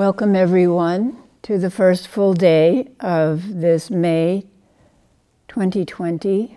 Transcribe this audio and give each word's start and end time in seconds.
Welcome, 0.00 0.34
everyone, 0.34 1.18
to 1.42 1.58
the 1.58 1.70
first 1.70 2.08
full 2.08 2.32
day 2.32 2.88
of 3.00 3.60
this 3.60 3.90
May 3.90 4.46
2020, 5.48 6.56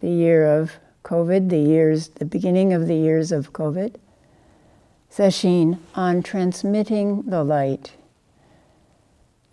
the 0.00 0.10
year 0.10 0.44
of 0.44 0.72
COVID, 1.02 1.48
the 1.48 1.56
years, 1.56 2.08
the 2.08 2.26
beginning 2.26 2.74
of 2.74 2.88
the 2.88 2.94
years 2.94 3.32
of 3.32 3.54
COVID, 3.54 3.94
session 5.08 5.80
on 5.94 6.22
transmitting 6.22 7.22
the 7.22 7.42
light. 7.42 7.92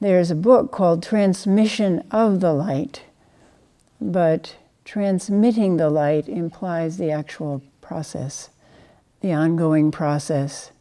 There's 0.02 0.30
a 0.30 0.36
book 0.36 0.74
called 0.74 1.02
Transmission 1.02 2.06
of 2.12 2.42
the 2.42 2.52
Light, 2.52 3.04
but 4.02 4.58
transmitting 4.84 5.78
the 5.78 5.90
light 5.90 6.28
implies 6.28 6.98
the 6.98 7.12
actual 7.12 7.64
process, 7.80 8.50
the 9.22 9.32
ongoing 9.32 9.90
process 9.90 10.72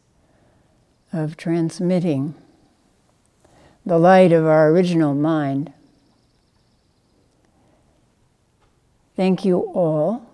of 1.11 1.37
transmitting 1.37 2.35
the 3.85 3.97
light 3.97 4.31
of 4.31 4.45
our 4.45 4.69
original 4.69 5.13
mind. 5.13 5.73
Thank 9.15 9.43
you 9.43 9.59
all, 9.73 10.29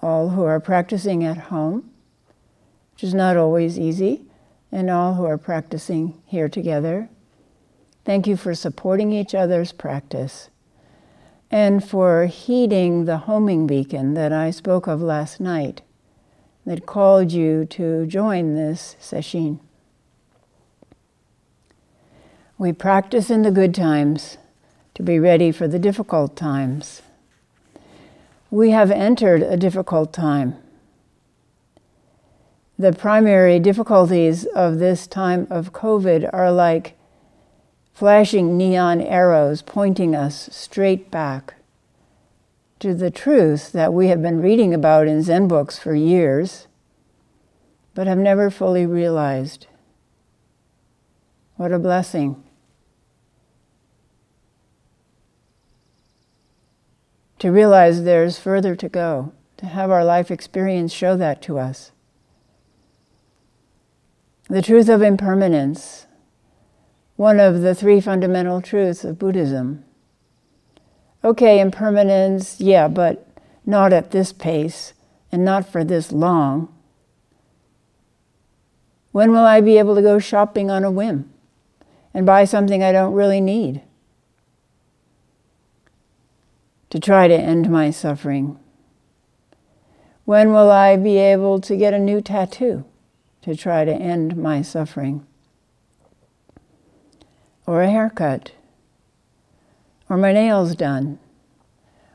all 0.00 0.30
who 0.30 0.44
are 0.44 0.60
practicing 0.60 1.24
at 1.24 1.36
home, 1.36 1.90
which 2.94 3.04
is 3.04 3.14
not 3.14 3.36
always 3.36 3.78
easy, 3.78 4.22
and 4.70 4.88
all 4.88 5.14
who 5.14 5.24
are 5.24 5.38
practicing 5.38 6.20
here 6.26 6.48
together. 6.48 7.08
Thank 8.04 8.26
you 8.26 8.36
for 8.36 8.54
supporting 8.54 9.12
each 9.12 9.34
other's 9.34 9.72
practice 9.72 10.48
and 11.50 11.84
for 11.84 12.26
heeding 12.26 13.04
the 13.04 13.18
homing 13.18 13.66
beacon 13.66 14.14
that 14.14 14.32
I 14.32 14.50
spoke 14.50 14.86
of 14.86 15.02
last 15.02 15.38
night 15.38 15.82
that 16.64 16.86
called 16.86 17.32
you 17.32 17.66
to 17.66 18.06
join 18.06 18.54
this 18.54 18.96
session. 18.98 19.60
We 22.62 22.72
practice 22.72 23.28
in 23.28 23.42
the 23.42 23.50
good 23.50 23.74
times 23.74 24.38
to 24.94 25.02
be 25.02 25.18
ready 25.18 25.50
for 25.50 25.66
the 25.66 25.80
difficult 25.80 26.36
times. 26.36 27.02
We 28.52 28.70
have 28.70 28.88
entered 28.88 29.42
a 29.42 29.56
difficult 29.56 30.12
time. 30.12 30.54
The 32.78 32.92
primary 32.92 33.58
difficulties 33.58 34.44
of 34.44 34.78
this 34.78 35.08
time 35.08 35.48
of 35.50 35.72
COVID 35.72 36.30
are 36.32 36.52
like 36.52 36.94
flashing 37.94 38.56
neon 38.56 39.00
arrows 39.00 39.60
pointing 39.60 40.14
us 40.14 40.48
straight 40.52 41.10
back 41.10 41.54
to 42.78 42.94
the 42.94 43.10
truth 43.10 43.72
that 43.72 43.92
we 43.92 44.06
have 44.06 44.22
been 44.22 44.40
reading 44.40 44.72
about 44.72 45.08
in 45.08 45.24
Zen 45.24 45.48
books 45.48 45.80
for 45.80 45.96
years, 45.96 46.68
but 47.96 48.06
have 48.06 48.18
never 48.18 48.50
fully 48.50 48.86
realized. 48.86 49.66
What 51.56 51.72
a 51.72 51.80
blessing. 51.80 52.41
To 57.42 57.50
realize 57.50 58.04
there's 58.04 58.38
further 58.38 58.76
to 58.76 58.88
go, 58.88 59.32
to 59.56 59.66
have 59.66 59.90
our 59.90 60.04
life 60.04 60.30
experience 60.30 60.92
show 60.92 61.16
that 61.16 61.42
to 61.42 61.58
us. 61.58 61.90
The 64.48 64.62
truth 64.62 64.88
of 64.88 65.02
impermanence, 65.02 66.06
one 67.16 67.40
of 67.40 67.62
the 67.62 67.74
three 67.74 68.00
fundamental 68.00 68.62
truths 68.62 69.02
of 69.02 69.18
Buddhism. 69.18 69.84
Okay, 71.24 71.58
impermanence, 71.58 72.60
yeah, 72.60 72.86
but 72.86 73.26
not 73.66 73.92
at 73.92 74.12
this 74.12 74.32
pace 74.32 74.92
and 75.32 75.44
not 75.44 75.68
for 75.68 75.82
this 75.82 76.12
long. 76.12 76.72
When 79.10 79.32
will 79.32 79.38
I 79.38 79.60
be 79.60 79.78
able 79.78 79.96
to 79.96 80.02
go 80.02 80.20
shopping 80.20 80.70
on 80.70 80.84
a 80.84 80.92
whim 80.92 81.28
and 82.14 82.24
buy 82.24 82.44
something 82.44 82.84
I 82.84 82.92
don't 82.92 83.14
really 83.14 83.40
need? 83.40 83.82
To 86.92 87.00
try 87.00 87.26
to 87.26 87.34
end 87.34 87.70
my 87.70 87.90
suffering? 87.90 88.58
When 90.26 90.52
will 90.52 90.70
I 90.70 90.98
be 90.98 91.16
able 91.16 91.58
to 91.62 91.74
get 91.74 91.94
a 91.94 91.98
new 91.98 92.20
tattoo 92.20 92.84
to 93.40 93.56
try 93.56 93.86
to 93.86 93.94
end 93.94 94.36
my 94.36 94.60
suffering? 94.60 95.26
Or 97.66 97.80
a 97.80 97.90
haircut? 97.90 98.52
Or 100.10 100.18
my 100.18 100.34
nails 100.34 100.76
done? 100.76 101.18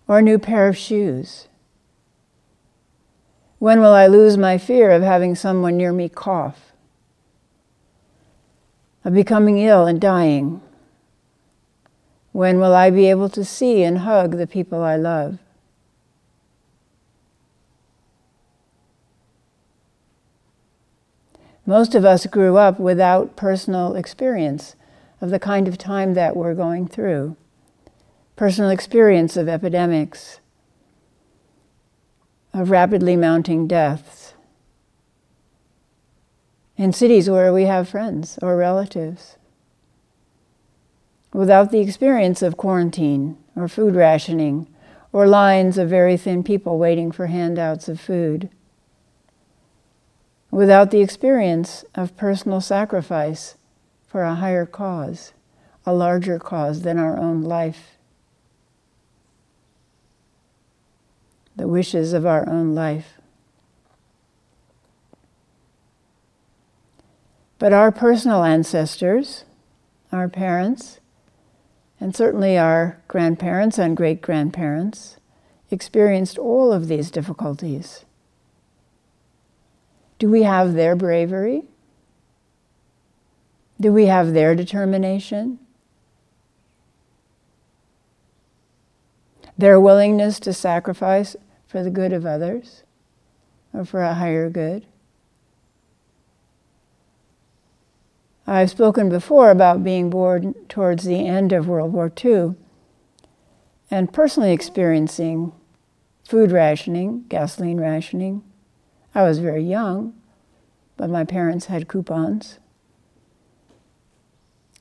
Or 0.07 0.19
a 0.19 0.21
new 0.21 0.37
pair 0.37 0.67
of 0.67 0.77
shoes? 0.77 1.47
When 3.57 3.79
will 3.79 3.93
I 3.93 4.05
lose 4.05 4.37
my 4.37 4.59
fear 4.59 4.91
of 4.91 5.01
having 5.01 5.33
someone 5.33 5.75
near 5.75 5.91
me 5.91 6.07
cough? 6.07 6.71
Of 9.03 9.15
becoming 9.15 9.57
ill 9.57 9.87
and 9.87 9.99
dying? 9.99 10.61
When 12.37 12.59
will 12.59 12.75
I 12.75 12.91
be 12.91 13.09
able 13.09 13.29
to 13.29 13.43
see 13.43 13.81
and 13.81 13.97
hug 13.97 14.37
the 14.37 14.45
people 14.45 14.83
I 14.83 14.95
love? 14.95 15.39
Most 21.65 21.95
of 21.95 22.05
us 22.05 22.27
grew 22.27 22.57
up 22.57 22.79
without 22.79 23.35
personal 23.35 23.95
experience 23.95 24.75
of 25.19 25.31
the 25.31 25.39
kind 25.39 25.67
of 25.67 25.79
time 25.79 26.13
that 26.13 26.35
we're 26.35 26.53
going 26.53 26.87
through. 26.87 27.35
Personal 28.35 28.69
experience 28.69 29.35
of 29.35 29.49
epidemics, 29.49 30.39
of 32.53 32.69
rapidly 32.69 33.15
mounting 33.15 33.65
deaths. 33.65 34.35
In 36.77 36.93
cities 36.93 37.31
where 37.31 37.51
we 37.51 37.63
have 37.63 37.89
friends 37.89 38.37
or 38.43 38.55
relatives 38.55 39.36
without 41.37 41.69
the 41.69 41.79
experience 41.79 42.41
of 42.41 42.57
quarantine 42.57 43.37
or 43.55 43.67
food 43.67 43.93
rationing 43.93 44.67
or 45.13 45.27
lines 45.27 45.77
of 45.77 45.87
very 45.87 46.17
thin 46.17 46.43
people 46.43 46.79
waiting 46.79 47.11
for 47.11 47.27
handouts 47.27 47.87
of 47.87 48.01
food, 48.01 48.49
without 50.49 50.89
the 50.89 50.99
experience 50.99 51.85
of 51.93 52.17
personal 52.17 52.59
sacrifice 52.59 53.55
for 54.07 54.23
a 54.23 54.33
higher 54.33 54.65
cause, 54.65 55.33
a 55.85 55.93
larger 55.93 56.39
cause 56.39 56.81
than 56.81 56.97
our 56.97 57.15
own 57.19 57.43
life, 57.43 57.99
the 61.55 61.67
wishes 61.67 62.13
of 62.13 62.25
our 62.25 62.49
own 62.49 62.73
life. 62.73 63.21
But 67.59 67.73
our 67.73 67.91
personal 67.91 68.43
ancestors, 68.43 69.45
our 70.11 70.27
parents, 70.27 70.99
and 71.99 72.15
certainly 72.15 72.57
our 72.57 73.01
grandparents 73.07 73.77
and 73.77 73.97
great 73.97 74.21
grandparents 74.21 75.17
experienced 75.71 76.37
all 76.37 76.71
of 76.71 76.87
these 76.87 77.11
difficulties. 77.11 78.05
Do 80.19 80.29
we 80.29 80.43
have 80.43 80.73
their 80.73 80.95
bravery? 80.95 81.63
Do 83.79 83.93
we 83.93 84.05
have 84.05 84.33
their 84.33 84.55
determination? 84.55 85.59
Their 89.57 89.79
willingness 89.79 90.39
to 90.41 90.53
sacrifice 90.53 91.35
for 91.67 91.83
the 91.83 91.89
good 91.89 92.13
of 92.13 92.25
others 92.25 92.83
or 93.73 93.85
for 93.85 94.01
a 94.01 94.13
higher 94.13 94.49
good? 94.49 94.85
I've 98.49 98.69
spoken 98.69 99.09
before 99.09 99.51
about 99.51 99.83
being 99.83 100.09
born 100.09 100.53
towards 100.69 101.03
the 101.03 101.27
end 101.27 101.51
of 101.51 101.67
World 101.67 101.91
War 101.91 102.09
II 102.23 102.55
and 103.91 104.13
personally 104.13 104.53
experiencing 104.53 105.51
food 106.25 106.53
rationing, 106.53 107.25
gasoline 107.27 107.77
rationing. 107.77 108.43
I 109.13 109.23
was 109.23 109.39
very 109.39 109.63
young, 109.63 110.13
but 110.95 111.09
my 111.09 111.25
parents 111.25 111.65
had 111.65 111.89
coupons. 111.89 112.59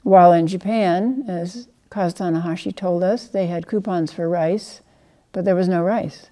While 0.05 0.33
in 0.33 0.47
Japan, 0.47 1.25
as 1.27 1.67
Kaz 1.91 2.15
Tanahashi 2.15 2.75
told 2.75 3.03
us, 3.03 3.27
they 3.27 3.49
had 3.49 3.67
coupons 3.67 4.13
for 4.13 4.29
rice, 4.29 4.81
but 5.33 5.45
there 5.45 5.57
was 5.57 5.69
no 5.69 5.83
rice. 5.83 6.31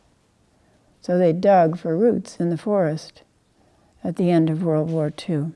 So 1.01 1.19
they 1.19 1.33
dug 1.33 1.79
for 1.79 1.99
roots 1.99 2.37
in 2.39 2.51
the 2.51 2.57
forest 2.57 3.23
at 4.05 4.15
the 4.15 4.31
end 4.31 4.51
of 4.51 4.63
World 4.63 4.91
War 4.91 5.13
II. 5.29 5.53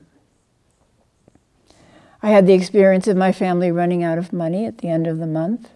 I 2.21 2.29
had 2.29 2.47
the 2.47 2.53
experience 2.53 3.07
of 3.07 3.15
my 3.15 3.31
family 3.31 3.71
running 3.71 4.03
out 4.03 4.17
of 4.17 4.33
money 4.33 4.65
at 4.65 4.79
the 4.79 4.89
end 4.89 5.07
of 5.07 5.19
the 5.19 5.27
month. 5.27 5.69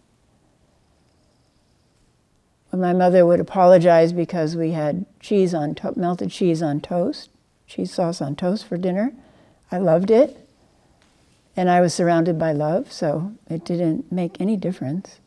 When 2.69 2.81
my 2.81 2.91
mother 2.91 3.25
would 3.25 3.39
apologize 3.39 4.11
because 4.11 4.55
we 4.55 4.71
had 4.71 5.05
cheese 5.19 5.53
on 5.53 5.75
to- 5.75 5.97
melted 5.97 6.31
cheese 6.31 6.61
on 6.61 6.81
toast, 6.81 7.29
cheese 7.67 7.93
sauce 7.93 8.21
on 8.21 8.35
toast 8.35 8.65
for 8.65 8.77
dinner. 8.77 9.13
I 9.71 9.77
loved 9.77 10.11
it. 10.11 10.37
And 11.55 11.69
I 11.69 11.81
was 11.81 11.93
surrounded 11.93 12.39
by 12.39 12.51
love, 12.51 12.91
so 12.91 13.33
it 13.47 13.63
didn't 13.63 14.11
make 14.11 14.41
any 14.41 14.57
difference. 14.57 15.19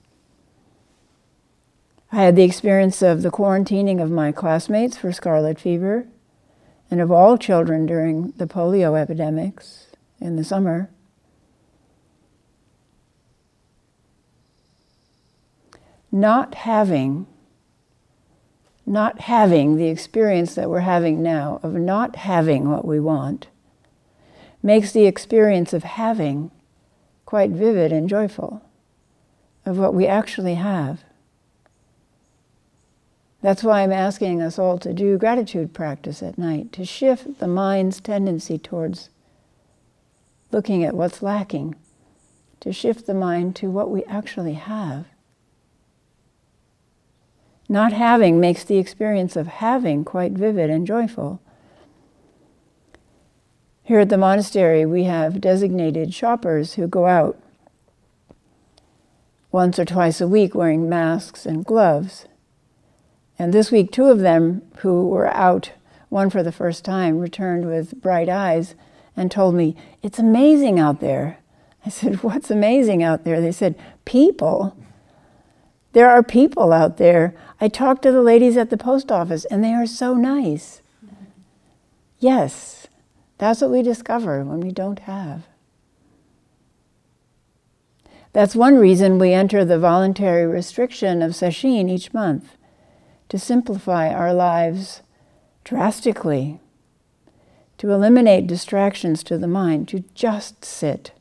I 2.10 2.16
had 2.22 2.36
the 2.36 2.42
experience 2.42 3.00
of 3.00 3.22
the 3.22 3.30
quarantining 3.30 4.02
of 4.02 4.10
my 4.10 4.32
classmates 4.32 4.96
for 4.96 5.12
scarlet 5.12 5.58
fever 5.58 6.06
and 6.90 7.00
of 7.00 7.10
all 7.10 7.38
children 7.38 7.86
during 7.86 8.32
the 8.36 8.46
polio 8.46 9.00
epidemics 9.00 9.86
in 10.20 10.36
the 10.36 10.44
summer. 10.44 10.90
Not 16.20 16.54
having 16.54 17.26
not 18.88 19.22
having 19.22 19.76
the 19.76 19.88
experience 19.88 20.54
that 20.54 20.70
we're 20.70 20.78
having 20.78 21.20
now 21.20 21.58
of 21.64 21.74
not 21.74 22.14
having 22.14 22.70
what 22.70 22.84
we 22.84 23.00
want 23.00 23.48
makes 24.62 24.92
the 24.92 25.06
experience 25.06 25.72
of 25.72 25.82
having 25.82 26.50
quite 27.24 27.50
vivid 27.50 27.92
and 27.92 28.08
joyful 28.08 28.62
of 29.64 29.76
what 29.76 29.92
we 29.92 30.06
actually 30.06 30.54
have. 30.54 31.02
That's 33.42 33.64
why 33.64 33.82
I'm 33.82 33.92
asking 33.92 34.40
us 34.40 34.58
all 34.58 34.78
to 34.78 34.94
do 34.94 35.18
gratitude 35.18 35.74
practice 35.74 36.22
at 36.22 36.38
night, 36.38 36.72
to 36.72 36.84
shift 36.84 37.40
the 37.40 37.48
mind's 37.48 38.00
tendency 38.00 38.56
towards 38.56 39.10
looking 40.52 40.84
at 40.84 40.94
what's 40.94 41.22
lacking, 41.22 41.74
to 42.60 42.72
shift 42.72 43.06
the 43.06 43.14
mind 43.14 43.56
to 43.56 43.68
what 43.68 43.90
we 43.90 44.04
actually 44.04 44.54
have. 44.54 45.06
Not 47.68 47.92
having 47.92 48.38
makes 48.38 48.64
the 48.64 48.78
experience 48.78 49.36
of 49.36 49.46
having 49.46 50.04
quite 50.04 50.32
vivid 50.32 50.70
and 50.70 50.86
joyful. 50.86 51.40
Here 53.82 54.00
at 54.00 54.08
the 54.08 54.18
monastery, 54.18 54.84
we 54.84 55.04
have 55.04 55.40
designated 55.40 56.12
shoppers 56.12 56.74
who 56.74 56.88
go 56.88 57.06
out 57.06 57.38
once 59.52 59.78
or 59.78 59.84
twice 59.84 60.20
a 60.20 60.28
week 60.28 60.54
wearing 60.54 60.88
masks 60.88 61.46
and 61.46 61.64
gloves. 61.64 62.26
And 63.38 63.52
this 63.52 63.70
week, 63.70 63.92
two 63.92 64.06
of 64.06 64.20
them 64.20 64.62
who 64.78 65.08
were 65.08 65.32
out, 65.34 65.72
one 66.08 66.30
for 66.30 66.42
the 66.42 66.52
first 66.52 66.84
time, 66.84 67.18
returned 67.18 67.66
with 67.66 68.00
bright 68.00 68.28
eyes 68.28 68.74
and 69.16 69.30
told 69.30 69.54
me, 69.54 69.76
It's 70.02 70.18
amazing 70.18 70.78
out 70.78 71.00
there. 71.00 71.38
I 71.84 71.88
said, 71.88 72.22
What's 72.22 72.50
amazing 72.50 73.02
out 73.02 73.24
there? 73.24 73.40
They 73.40 73.52
said, 73.52 73.76
People. 74.04 74.76
There 75.92 76.10
are 76.10 76.22
people 76.22 76.72
out 76.72 76.98
there. 76.98 77.34
I 77.60 77.68
talked 77.68 78.02
to 78.02 78.12
the 78.12 78.22
ladies 78.22 78.56
at 78.56 78.70
the 78.70 78.76
post 78.76 79.10
office, 79.10 79.44
and 79.46 79.64
they 79.64 79.72
are 79.72 79.86
so 79.86 80.14
nice. 80.14 80.82
Yes, 82.18 82.86
that's 83.38 83.60
what 83.60 83.70
we 83.70 83.82
discover 83.82 84.44
when 84.44 84.60
we 84.60 84.70
don't 84.70 85.00
have. 85.00 85.46
That's 88.32 88.54
one 88.54 88.76
reason 88.76 89.18
we 89.18 89.32
enter 89.32 89.64
the 89.64 89.78
voluntary 89.78 90.46
restriction 90.46 91.22
of 91.22 91.32
sesshin 91.32 91.88
each 91.90 92.12
month, 92.12 92.56
to 93.30 93.38
simplify 93.38 94.12
our 94.12 94.34
lives 94.34 95.02
drastically, 95.64 96.60
to 97.78 97.90
eliminate 97.90 98.46
distractions 98.46 99.22
to 99.24 99.38
the 99.38 99.48
mind, 99.48 99.88
to 99.88 100.04
just 100.14 100.64
sit, 100.64 101.12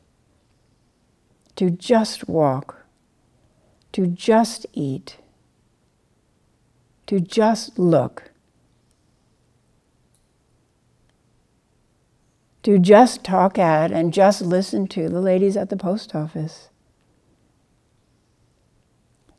to 1.56 1.70
just 1.70 2.28
walk, 2.28 2.84
to 3.92 4.06
just 4.06 4.66
eat, 4.74 5.16
to 7.06 7.20
just 7.20 7.78
look, 7.78 8.30
to 12.62 12.78
just 12.78 13.22
talk 13.22 13.58
at 13.58 13.92
and 13.92 14.12
just 14.12 14.42
listen 14.42 14.86
to 14.88 15.08
the 15.08 15.20
ladies 15.20 15.56
at 15.56 15.70
the 15.70 15.76
post 15.76 16.14
office, 16.14 16.68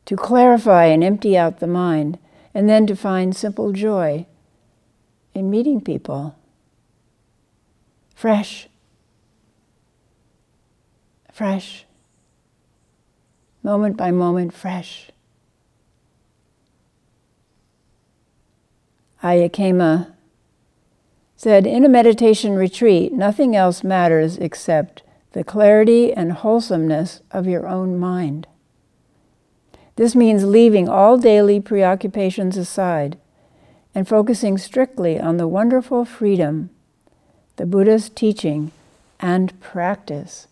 to 0.06 0.16
clarify 0.16 0.86
and 0.86 1.04
empty 1.04 1.36
out 1.36 1.60
the 1.60 1.66
mind, 1.66 2.18
and 2.54 2.68
then 2.68 2.86
to 2.86 2.96
find 2.96 3.36
simple 3.36 3.72
joy 3.72 4.26
in 5.34 5.50
meeting 5.50 5.80
people. 5.80 6.34
Fresh. 8.14 8.68
Fresh 11.32 11.84
moment 13.68 13.98
by 13.98 14.10
moment, 14.10 14.54
fresh. 14.54 15.10
Ayya 19.22 19.50
Khema 19.50 20.12
said, 21.36 21.66
In 21.66 21.84
a 21.84 21.88
meditation 21.88 22.54
retreat, 22.54 23.12
nothing 23.12 23.54
else 23.54 23.84
matters 23.84 24.36
except 24.38 25.02
the 25.32 25.44
clarity 25.44 26.12
and 26.12 26.32
wholesomeness 26.32 27.20
of 27.30 27.46
your 27.46 27.66
own 27.66 27.98
mind. 27.98 28.46
This 29.96 30.14
means 30.14 30.44
leaving 30.44 30.88
all 30.88 31.18
daily 31.18 31.60
preoccupations 31.60 32.56
aside 32.56 33.18
and 33.94 34.06
focusing 34.06 34.56
strictly 34.56 35.18
on 35.18 35.36
the 35.36 35.48
wonderful 35.48 36.04
freedom 36.04 36.70
the 37.58 37.66
Buddha's 37.66 38.08
teaching 38.08 38.70
and 39.18 39.60
practice 39.60 40.46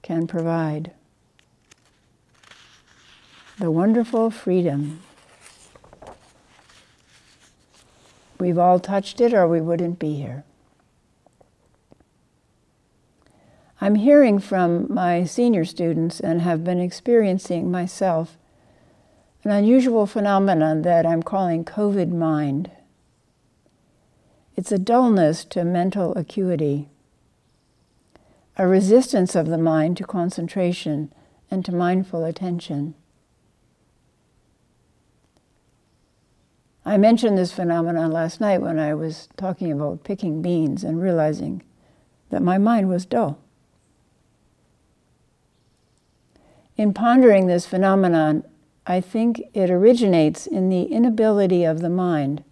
can 0.00 0.28
provide 0.28 0.92
the 3.58 3.70
wonderful 3.70 4.30
freedom. 4.30 5.00
We've 8.42 8.58
all 8.58 8.80
touched 8.80 9.20
it, 9.20 9.32
or 9.32 9.46
we 9.46 9.60
wouldn't 9.60 10.00
be 10.00 10.16
here. 10.16 10.42
I'm 13.80 13.94
hearing 13.94 14.40
from 14.40 14.92
my 14.92 15.22
senior 15.22 15.64
students 15.64 16.18
and 16.18 16.42
have 16.42 16.64
been 16.64 16.80
experiencing 16.80 17.70
myself 17.70 18.36
an 19.44 19.52
unusual 19.52 20.06
phenomenon 20.06 20.82
that 20.82 21.06
I'm 21.06 21.22
calling 21.22 21.64
COVID 21.64 22.10
mind. 22.10 22.72
It's 24.56 24.72
a 24.72 24.76
dullness 24.76 25.44
to 25.44 25.62
mental 25.62 26.12
acuity, 26.16 26.88
a 28.58 28.66
resistance 28.66 29.36
of 29.36 29.46
the 29.46 29.56
mind 29.56 29.98
to 29.98 30.04
concentration 30.04 31.12
and 31.48 31.64
to 31.64 31.72
mindful 31.72 32.24
attention. 32.24 32.96
I 36.84 36.96
mentioned 36.96 37.38
this 37.38 37.52
phenomenon 37.52 38.10
last 38.10 38.40
night 38.40 38.60
when 38.60 38.78
I 38.78 38.94
was 38.94 39.28
talking 39.36 39.70
about 39.70 40.02
picking 40.02 40.42
beans 40.42 40.82
and 40.82 41.00
realizing 41.00 41.62
that 42.30 42.42
my 42.42 42.58
mind 42.58 42.88
was 42.88 43.06
dull. 43.06 43.38
In 46.76 46.92
pondering 46.92 47.46
this 47.46 47.66
phenomenon, 47.66 48.42
I 48.86 49.00
think 49.00 49.42
it 49.54 49.70
originates 49.70 50.46
in 50.46 50.70
the 50.70 50.84
inability 50.84 51.62
of 51.62 51.80
the 51.80 51.90
mind 51.90 52.42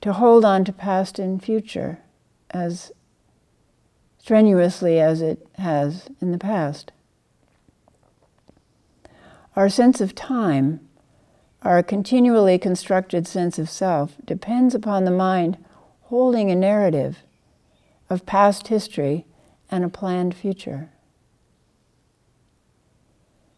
to 0.00 0.12
hold 0.12 0.44
on 0.44 0.64
to 0.64 0.72
past 0.72 1.18
and 1.18 1.42
future 1.42 2.00
as 2.50 2.90
strenuously 4.18 4.98
as 4.98 5.22
it 5.22 5.46
has 5.54 6.08
in 6.20 6.32
the 6.32 6.38
past. 6.38 6.90
Our 9.54 9.68
sense 9.68 10.00
of 10.00 10.14
time 10.14 10.87
our 11.62 11.82
continually 11.82 12.58
constructed 12.58 13.26
sense 13.26 13.58
of 13.58 13.68
self 13.68 14.16
depends 14.24 14.74
upon 14.74 15.04
the 15.04 15.10
mind 15.10 15.58
holding 16.02 16.50
a 16.50 16.54
narrative 16.54 17.18
of 18.08 18.26
past 18.26 18.68
history 18.68 19.26
and 19.70 19.84
a 19.84 19.88
planned 19.88 20.34
future. 20.34 20.90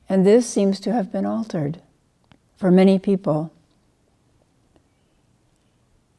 And 0.09 0.27
this 0.27 0.49
seems 0.49 0.81
to 0.81 0.93
have 0.93 1.13
been 1.13 1.27
altered 1.27 1.81
for 2.57 2.71
many 2.71 2.99
people. 2.99 3.53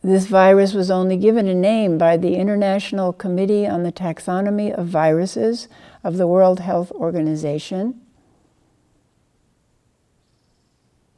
This 0.03 0.25
virus 0.25 0.73
was 0.73 0.89
only 0.89 1.17
given 1.17 1.47
a 1.47 1.53
name 1.53 1.97
by 1.97 2.17
the 2.17 2.35
International 2.35 3.13
Committee 3.13 3.67
on 3.67 3.83
the 3.83 3.91
Taxonomy 3.91 4.73
of 4.73 4.87
Viruses 4.87 5.67
of 6.03 6.17
the 6.17 6.25
World 6.25 6.59
Health 6.59 6.91
Organization 6.93 8.00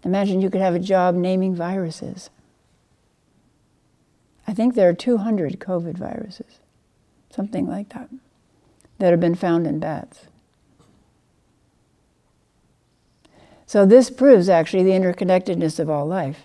Imagine 0.04 0.42
you 0.42 0.50
could 0.50 0.62
have 0.62 0.76
a 0.76 0.80
job 0.80 1.16
naming 1.16 1.56
viruses. 1.56 2.30
I 4.46 4.54
think 4.54 4.76
there 4.76 4.90
are 4.90 4.94
200 4.94 5.60
COVID 5.60 5.98
viruses, 5.98 6.60
something 7.30 7.66
like 7.66 7.90
that, 7.94 8.10
that 9.00 9.12
have 9.12 9.22
been 9.22 9.36
found 9.36 9.66
in 9.66 9.80
bats. 9.80 10.28
So, 13.66 13.86
this 13.86 14.10
proves 14.10 14.50
actually 14.50 14.84
the 14.84 14.92
interconnectedness 14.92 15.80
of 15.80 15.90
all 15.90 16.06
life 16.06 16.44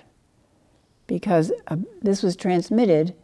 because 1.06 1.52
uh, 1.66 1.76
this 2.00 2.22
was 2.22 2.36
transmitted, 2.36 3.14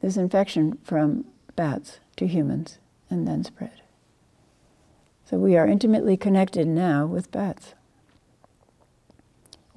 this 0.00 0.16
infection, 0.16 0.78
from 0.84 1.24
bats 1.56 1.98
to 2.16 2.26
humans 2.26 2.78
and 3.10 3.26
then 3.26 3.42
spread. 3.42 3.82
So, 5.26 5.38
we 5.38 5.56
are 5.56 5.66
intimately 5.66 6.16
connected 6.16 6.68
now 6.68 7.04
with 7.04 7.32
bats 7.32 7.74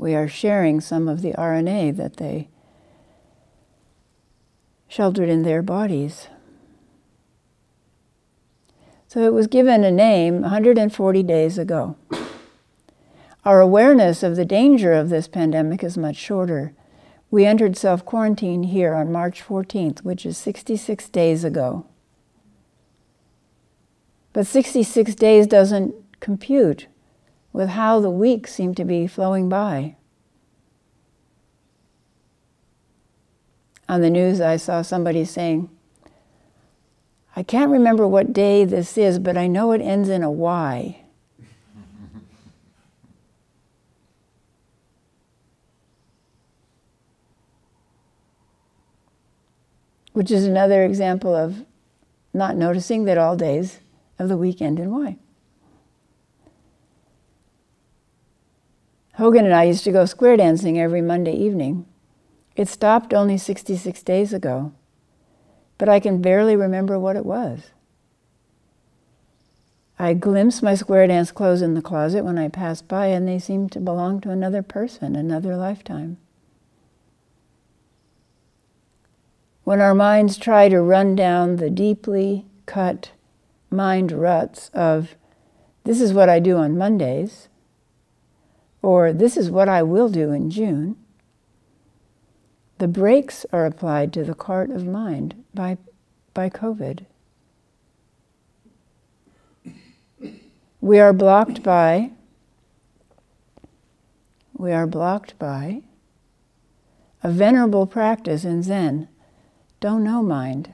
we 0.04 0.14
are 0.14 0.28
sharing 0.28 0.82
some 0.82 1.08
of 1.08 1.22
the 1.22 1.32
RNA 1.32 1.96
that 1.96 2.18
they 2.18 2.50
sheltered 4.90 5.30
in 5.30 5.44
their 5.44 5.62
bodies. 5.62 6.28
So 9.08 9.22
it 9.22 9.34
was 9.34 9.48
given 9.48 9.86
a 9.86 9.92
name 9.92 10.42
140 10.42 11.24
days 11.24 11.58
ago. 11.58 11.96
Our 13.46 13.62
awareness 13.62 14.24
of 14.24 14.36
the 14.36 14.44
danger 14.44 14.92
of 14.92 15.10
this 15.10 15.30
pandemic 15.30 15.86
is 15.86 15.98
much 15.98 16.18
shorter. 16.18 16.74
We 17.32 17.46
entered 17.46 17.78
self 17.78 18.04
quarantine 18.04 18.64
here 18.64 18.94
on 18.94 19.10
March 19.10 19.42
14th, 19.42 20.04
which 20.04 20.26
is 20.26 20.38
66 20.38 21.08
days 21.10 21.46
ago. 21.46 21.86
But 24.34 24.48
66 24.48 25.16
days 25.16 25.48
doesn't 25.48 25.96
compute 26.20 26.88
with 27.54 27.70
how 27.70 28.00
the 28.00 28.10
weeks 28.10 28.54
seem 28.54 28.74
to 28.76 28.84
be 28.84 29.06
flowing 29.08 29.48
by. 29.48 29.96
On 33.88 34.02
the 34.02 34.10
news, 34.10 34.42
I 34.42 34.58
saw 34.58 34.82
somebody 34.82 35.24
saying, 35.24 35.70
I 37.36 37.44
can't 37.44 37.72
remember 37.72 38.08
what 38.08 38.34
day 38.34 38.66
this 38.66 38.98
is, 38.98 39.20
but 39.20 39.38
I 39.38 39.48
know 39.48 39.72
it 39.72 39.82
ends 39.82 40.10
in 40.10 40.24
a 40.24 40.32
Y. 40.32 41.00
Which 50.14 50.30
is 50.30 50.46
another 50.46 50.84
example 50.84 51.36
of 51.36 51.66
not 52.34 52.56
noticing 52.56 53.06
that 53.06 53.18
all 53.18 53.36
days 53.36 53.80
of 54.20 54.30
the 54.30 54.38
week 54.38 54.62
end 54.62 54.80
in 54.80 54.92
Y. 54.92 55.18
Hogen 59.24 59.46
and 59.46 59.54
I 59.54 59.64
used 59.64 59.86
to 59.86 59.92
go 59.94 60.04
square 60.04 60.36
dancing 60.36 60.78
every 60.78 61.02
Monday 61.02 61.32
evening. 61.32 61.86
It 62.58 62.68
stopped 62.68 63.14
only 63.14 63.38
66 63.38 64.04
days 64.04 64.34
ago, 64.34 64.74
but 65.78 65.88
I 65.88 66.02
can 66.02 66.22
barely 66.22 66.58
remember 66.58 67.00
what 67.00 67.16
it 67.16 67.26
was. 67.26 67.72
I 69.98 70.14
glimpsed 70.14 70.62
my 70.62 70.76
square 70.76 71.08
dance 71.08 71.32
clothes 71.32 71.62
in 71.62 71.74
the 71.74 71.82
closet 71.82 72.26
when 72.26 72.38
I 72.38 72.50
passed 72.50 72.90
by, 72.90 73.06
and 73.06 73.26
they 73.26 73.40
seemed 73.40 73.72
to 73.72 73.80
belong 73.80 74.20
to 74.22 74.30
another 74.30 74.62
person, 74.62 75.16
another 75.16 75.56
lifetime. 75.56 76.18
When 79.64 79.80
our 79.80 79.96
minds 79.96 80.38
try 80.38 80.68
to 80.68 80.82
run 80.82 81.16
down 81.16 81.56
the 81.56 81.70
deeply 81.70 82.46
cut 82.66 83.12
mind 83.70 84.12
ruts 84.12 84.70
of, 84.74 85.16
this 85.86 86.02
is 86.02 86.12
what 86.12 86.28
I 86.28 86.40
do 86.40 86.58
on 86.58 86.78
Mondays, 86.78 87.48
or 88.84 89.14
this 89.14 89.38
is 89.38 89.50
what 89.50 89.70
I 89.70 89.82
will 89.82 90.10
do 90.10 90.32
in 90.32 90.52
June, 90.52 90.98
the 92.78 92.88
brakes 92.88 93.46
are 93.54 93.66
applied 93.66 94.12
to 94.14 94.26
the 94.26 94.36
cart 94.36 94.70
of 94.70 94.86
mind 94.86 95.42
by, 95.54 95.78
by 96.34 96.50
COVID. 96.50 97.06
We 100.82 101.00
are 101.00 101.14
blocked 101.14 101.64
by, 101.64 102.12
we 104.52 104.74
are 104.74 104.86
blocked 104.86 105.40
by 105.40 105.84
a 107.24 107.32
venerable 107.32 107.88
practice 107.88 108.44
in 108.44 108.64
Zen. 108.64 109.08
Don't 109.80 110.04
know 110.04 110.22
mind. 110.22 110.74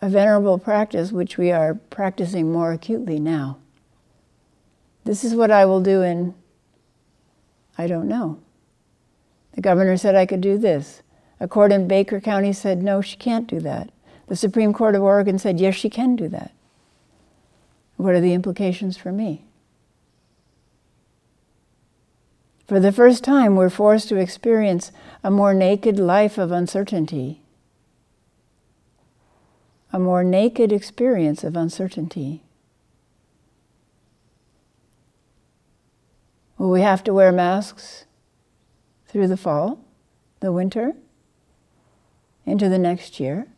A 0.00 0.08
venerable 0.08 0.58
practice 0.58 1.10
which 1.10 1.36
we 1.36 1.50
are 1.50 1.74
practicing 1.74 2.52
more 2.52 2.72
acutely 2.72 3.18
now. 3.18 3.58
This 5.04 5.24
is 5.24 5.34
what 5.34 5.50
I 5.50 5.64
will 5.64 5.80
do 5.80 6.02
in, 6.02 6.34
I 7.76 7.86
don't 7.86 8.08
know. 8.08 8.38
The 9.54 9.60
governor 9.60 9.96
said 9.96 10.14
I 10.14 10.26
could 10.26 10.40
do 10.40 10.58
this. 10.58 11.02
A 11.40 11.48
court 11.48 11.72
in 11.72 11.88
Baker 11.88 12.20
County 12.20 12.52
said, 12.52 12.82
no, 12.82 13.00
she 13.00 13.16
can't 13.16 13.48
do 13.48 13.60
that. 13.60 13.90
The 14.28 14.36
Supreme 14.36 14.72
Court 14.72 14.94
of 14.94 15.02
Oregon 15.02 15.38
said, 15.38 15.58
yes, 15.58 15.74
she 15.74 15.90
can 15.90 16.16
do 16.16 16.28
that. 16.28 16.52
What 17.96 18.14
are 18.14 18.20
the 18.20 18.32
implications 18.32 18.96
for 18.96 19.12
me? 19.12 19.44
For 22.66 22.80
the 22.80 22.92
first 22.92 23.22
time, 23.22 23.56
we're 23.56 23.68
forced 23.68 24.08
to 24.08 24.16
experience 24.16 24.92
a 25.22 25.30
more 25.30 25.52
naked 25.52 25.98
life 25.98 26.38
of 26.38 26.50
uncertainty, 26.50 27.42
a 29.92 29.98
more 29.98 30.24
naked 30.24 30.72
experience 30.72 31.44
of 31.44 31.54
uncertainty. 31.56 32.42
Will 36.62 36.70
we 36.70 36.82
have 36.82 37.02
to 37.02 37.12
wear 37.12 37.32
masks 37.32 38.04
through 39.08 39.26
the 39.26 39.36
fall, 39.36 39.84
the 40.38 40.52
winter, 40.52 40.92
into 42.46 42.68
the 42.68 42.78
next 42.78 43.18
year? 43.18 43.48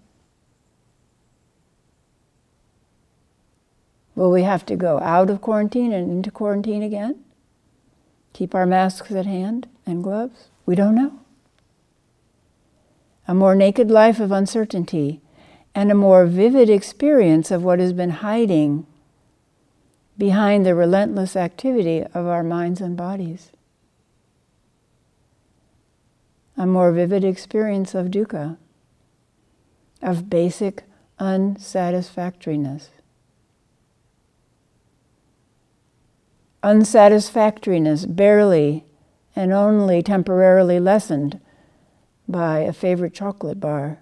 Will 4.15 4.31
we 4.31 4.45
have 4.45 4.65
to 4.65 4.75
go 4.75 5.01
out 5.01 5.29
of 5.29 5.43
quarantine 5.43 5.93
and 5.93 6.11
into 6.11 6.31
quarantine 6.31 6.83
again? 6.83 7.23
Keep 8.33 8.55
our 8.55 8.65
masks 8.65 9.13
at 9.13 9.27
hand 9.27 9.69
and 9.85 10.03
gloves? 10.03 10.49
We 10.65 10.75
don't 10.75 10.95
know. 10.95 11.21
A 13.29 13.35
more 13.35 13.55
naked 13.55 13.91
life 13.91 14.19
of 14.19 14.33
uncertainty 14.33 15.21
and 15.75 15.93
a 15.93 15.95
more 15.95 16.25
vivid 16.25 16.71
experience 16.71 17.51
of 17.51 17.63
what 17.63 17.81
has 17.81 17.93
been 17.93 18.25
hiding 18.25 18.87
behind 20.16 20.64
the 20.64 20.75
relentless 20.75 21.37
activity 21.37 22.02
of 22.14 22.26
our 22.26 22.42
minds 22.42 22.80
and 22.80 22.97
bodies. 22.97 23.50
A 26.56 26.66
more 26.66 26.92
vivid 26.92 27.25
experience 27.25 27.94
of 27.94 28.09
dukkha, 28.09 28.56
of 30.00 30.30
basic 30.30 30.85
unsatisfactoriness. 31.18 32.90
Unsatisfactoriness 36.62 38.06
barely 38.06 38.85
and 39.37 39.52
only 39.52 40.02
temporarily 40.02 40.78
lessened 40.78 41.40
by 42.28 42.61
a 42.61 42.73
favorite 42.73 43.12
chocolate 43.12 43.61
bar. 43.61 43.99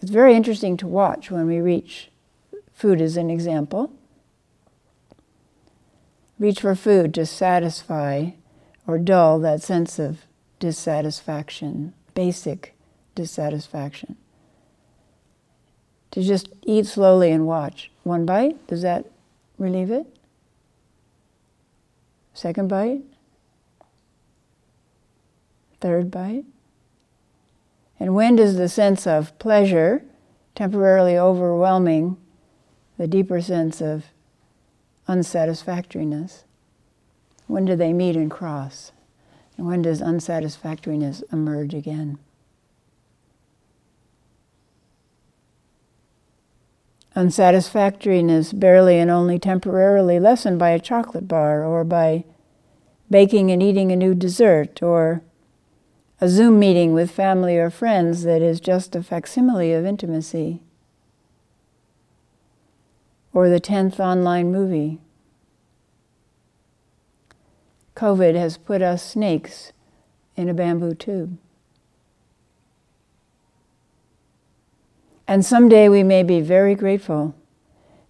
It's 0.00 0.10
very 0.10 0.34
interesting 0.34 0.76
to 0.78 0.88
watch 0.88 1.30
when 1.30 1.46
we 1.46 1.60
reach 1.60 2.11
Food 2.82 3.00
is 3.00 3.16
an 3.16 3.30
example. 3.30 3.92
Reach 6.36 6.62
for 6.62 6.74
food 6.74 7.14
to 7.14 7.24
satisfy 7.24 8.30
or 8.88 8.98
dull 8.98 9.38
that 9.38 9.62
sense 9.62 10.00
of 10.00 10.22
dissatisfaction, 10.58 11.94
basic 12.14 12.74
dissatisfaction. 13.14 14.16
To 16.10 16.24
just 16.24 16.48
eat 16.66 16.86
slowly 16.86 17.30
and 17.30 17.46
watch. 17.46 17.92
One 18.02 18.26
bite, 18.26 18.66
does 18.66 18.82
that 18.82 19.06
relieve 19.58 19.92
it? 19.92 20.08
Second 22.34 22.68
bite? 22.68 23.02
Third 25.80 26.10
bite? 26.10 26.46
And 28.00 28.16
when 28.16 28.34
does 28.34 28.56
the 28.56 28.68
sense 28.68 29.06
of 29.06 29.38
pleasure, 29.38 30.02
temporarily 30.56 31.16
overwhelming, 31.16 32.16
the 33.02 33.08
deeper 33.08 33.40
sense 33.40 33.80
of 33.80 34.04
unsatisfactoriness. 35.08 36.44
When 37.48 37.64
do 37.64 37.74
they 37.74 37.92
meet 37.92 38.14
and 38.14 38.30
cross? 38.30 38.92
And 39.56 39.66
when 39.66 39.82
does 39.82 40.00
unsatisfactoriness 40.00 41.24
emerge 41.32 41.74
again? 41.74 42.20
Unsatisfactoriness 47.16 48.52
barely 48.52 49.00
and 49.00 49.10
only 49.10 49.40
temporarily 49.40 50.20
lessened 50.20 50.60
by 50.60 50.70
a 50.70 50.78
chocolate 50.78 51.26
bar 51.26 51.64
or 51.64 51.82
by 51.82 52.24
baking 53.10 53.50
and 53.50 53.60
eating 53.60 53.90
a 53.90 53.96
new 53.96 54.14
dessert 54.14 54.80
or 54.80 55.22
a 56.20 56.28
Zoom 56.28 56.60
meeting 56.60 56.92
with 56.92 57.10
family 57.10 57.56
or 57.56 57.68
friends 57.68 58.22
that 58.22 58.42
is 58.42 58.60
just 58.60 58.94
a 58.94 59.02
facsimile 59.02 59.72
of 59.72 59.84
intimacy 59.84 60.62
or 63.32 63.48
the 63.48 63.60
10th 63.60 63.98
online 63.98 64.52
movie. 64.52 64.98
COVID 67.94 68.34
has 68.34 68.56
put 68.56 68.82
us 68.82 69.02
snakes 69.02 69.72
in 70.36 70.48
a 70.48 70.54
bamboo 70.54 70.94
tube. 70.94 71.38
And 75.26 75.44
someday 75.44 75.88
we 75.88 76.02
may 76.02 76.22
be 76.22 76.40
very 76.40 76.74
grateful 76.74 77.34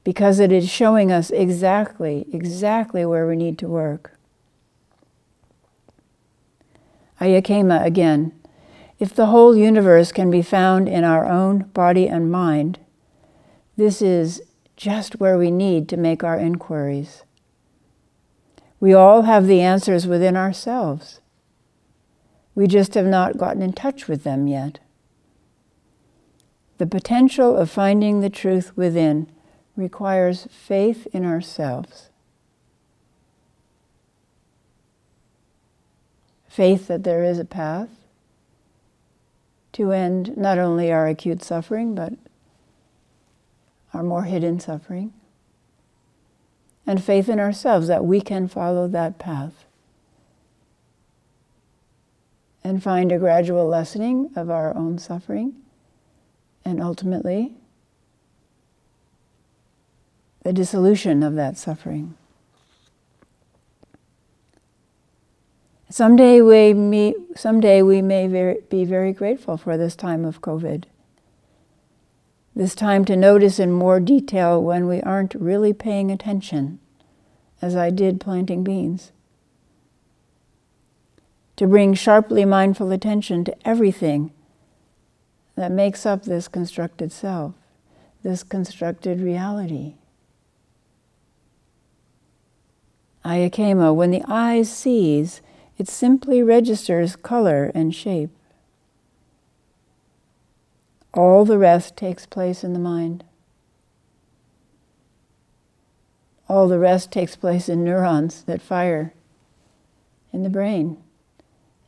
because 0.05 0.41
it 0.41 0.51
is 0.51 0.69
showing 0.69 1.13
us 1.13 1.31
exactly, 1.31 2.27
exactly 2.33 3.05
where 3.05 3.27
we 3.27 3.37
need 3.37 3.59
to 3.59 3.69
work. 3.69 4.19
Ayya 7.21 7.43
Khema 7.43 7.85
again. 7.85 8.33
If 8.99 9.15
the 9.15 9.27
whole 9.27 9.57
universe 9.57 10.11
can 10.11 10.31
be 10.31 10.43
found 10.43 10.89
in 10.89 11.05
our 11.05 11.29
own 11.29 11.65
body 11.75 12.09
and 12.09 12.31
mind, 12.31 12.79
this 13.77 14.03
is 14.03 14.43
just 14.83 15.21
where 15.21 15.39
we 15.39 15.49
need 15.49 15.89
to 15.89 15.97
make 15.97 16.25
our 16.25 16.37
inquiries. 16.37 17.23
We 18.81 18.93
all 18.93 19.23
have 19.23 19.47
the 19.47 19.61
answers 19.61 20.09
within 20.09 20.37
ourselves. 20.37 21.21
We 22.57 22.67
just 22.67 22.95
have 22.95 23.07
not 23.07 23.39
gotten 23.39 23.63
in 23.63 23.75
touch 23.75 24.09
with 24.09 24.25
them 24.25 24.49
yet. 24.49 24.81
The 26.79 26.89
potential 26.89 27.57
of 27.57 27.71
finding 27.71 28.19
the 28.19 28.29
truth 28.29 28.77
within 28.77 29.31
requires 29.77 30.49
faith 30.51 31.07
in 31.13 31.25
ourselves. 31.25 32.11
Faith 36.49 36.89
that 36.89 37.05
there 37.05 37.23
is 37.23 37.39
a 37.39 37.45
path 37.45 37.91
to 39.75 39.93
end 39.93 40.37
not 40.37 40.59
only 40.59 40.91
our 40.91 41.07
acute 41.07 41.45
suffering, 41.45 41.95
but 41.95 42.15
our 43.93 44.03
more 44.03 44.25
hidden 44.25 44.59
suffering, 44.59 45.13
and 46.87 47.03
faith 47.03 47.29
in 47.29 47.39
ourselves 47.39 47.89
that 47.89 48.05
we 48.05 48.21
can 48.21 48.49
follow 48.49 48.89
that 48.89 49.19
path 49.19 49.65
and 52.65 52.83
find 52.83 53.13
a 53.13 53.19
gradual 53.19 53.67
lessening 53.67 54.31
of 54.37 54.51
our 54.51 54.75
own 54.77 54.99
suffering 54.99 55.55
and 56.65 56.81
ultimately 56.81 57.55
the 60.43 60.53
dissolution 60.53 61.23
of 61.23 61.35
that 61.35 61.57
suffering. 61.57 62.17
Someday 65.89 66.41
we, 66.41 66.73
may, 66.73 67.15
someday 67.37 67.83
we 67.83 68.01
may 68.01 68.27
very, 68.27 68.59
be 68.71 68.85
very 68.85 69.13
grateful 69.13 69.57
for 69.57 69.77
this 69.77 69.95
time 69.95 70.25
of 70.25 70.41
COVID. 70.41 70.85
This 72.55 72.75
time 72.75 73.05
to 73.07 73.17
notice 73.17 73.59
in 73.59 73.73
more 73.73 73.99
detail 73.99 74.63
when 74.63 74.87
we 74.87 75.01
aren't 75.01 75.35
really 75.35 75.73
paying 75.73 76.11
attention, 76.11 76.81
as 77.63 77.75
I 77.75 77.89
did 77.91 78.21
planting 78.21 78.63
beans. 78.63 79.13
To 81.57 81.67
bring 81.67 81.95
sharply 81.95 82.45
mindful 82.45 82.93
attention 82.93 83.45
to 83.45 83.57
everything 83.67 84.33
that 85.57 85.71
makes 85.71 86.05
up 86.05 86.25
this 86.25 86.49
constructed 86.49 87.11
self, 87.11 87.55
this 88.23 88.43
constructed 88.43 89.21
reality. 89.21 89.95
Ayya 93.25 93.51
Khema, 93.51 93.95
when 93.95 94.11
the 94.11 94.25
eye 94.27 94.63
sees, 94.63 95.41
it 95.79 95.89
simply 95.89 96.43
registers 96.43 97.17
color 97.17 97.71
and 97.75 97.95
shape. 97.95 98.31
All 101.15 101.45
the 101.45 101.59
rest 101.59 101.97
takes 101.97 102.25
place 102.27 102.65
in 102.65 102.73
the 102.73 102.79
mind. 102.79 103.25
All 106.49 106.69
the 106.69 106.79
rest 106.79 107.11
takes 107.11 107.37
place 107.37 107.69
in 107.69 107.85
neurons 107.85 108.45
that 108.45 108.63
fire 108.63 109.13
in 110.33 110.43
the 110.43 110.51
brain. 110.51 110.97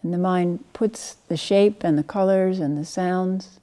And 0.03 0.13
the 0.13 0.19
mind 0.19 0.65
puts 0.75 1.15
the 1.15 1.37
shape 1.37 1.83
and 1.83 1.97
the 1.97 2.03
colors 2.03 2.61
and 2.61 2.77
the 2.77 2.85
sounds 2.85 3.61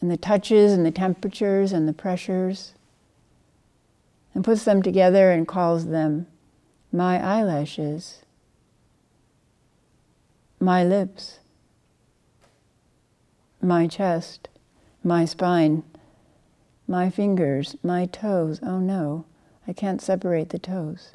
and 0.00 0.10
the 0.10 0.16
touches 0.16 0.72
and 0.72 0.86
the 0.86 0.92
temperatures 0.92 1.72
and 1.72 1.88
the 1.88 1.92
pressures 1.92 2.74
and 4.34 4.44
puts 4.44 4.64
them 4.64 4.82
together 4.82 5.32
and 5.32 5.48
calls 5.48 5.86
them 5.86 6.28
my 6.92 7.20
eyelashes, 7.20 8.22
my 10.60 10.84
lips, 10.84 11.40
my 13.60 13.88
chest, 13.88 14.48
my 15.02 15.24
spine, 15.24 15.82
my 16.86 17.10
fingers, 17.10 17.76
my 17.82 18.06
toes. 18.06 18.60
Oh 18.62 18.78
no, 18.78 19.24
I 19.66 19.72
can't 19.72 20.02
separate 20.02 20.50
the 20.50 20.58
toes. 20.58 21.12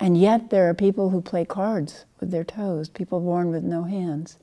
And 0.00 0.18
yet, 0.18 0.50
there 0.50 0.68
are 0.68 0.74
people 0.74 1.10
who 1.10 1.20
play 1.20 1.44
cards 1.44 2.04
with 2.20 2.30
their 2.30 2.44
toes, 2.44 2.88
people 2.88 3.20
born 3.20 3.50
with 3.50 3.62
no 3.62 3.84
hands, 3.84 4.38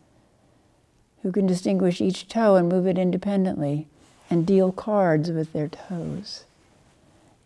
who 1.21 1.31
can 1.31 1.45
distinguish 1.45 2.01
each 2.01 2.27
toe 2.27 2.55
and 2.55 2.69
move 2.69 2.87
it 2.87 2.97
independently 2.97 3.87
and 4.29 4.47
deal 4.47 4.71
cards 4.71 5.29
with 5.29 5.53
their 5.53 5.67
toes 5.67 6.45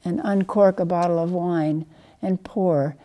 and 0.06 0.22
uncork 0.24 0.80
a 0.80 0.86
bottle 0.86 1.18
of 1.18 1.32
wine 1.32 1.86
and 2.22 2.44
pour 2.44 2.96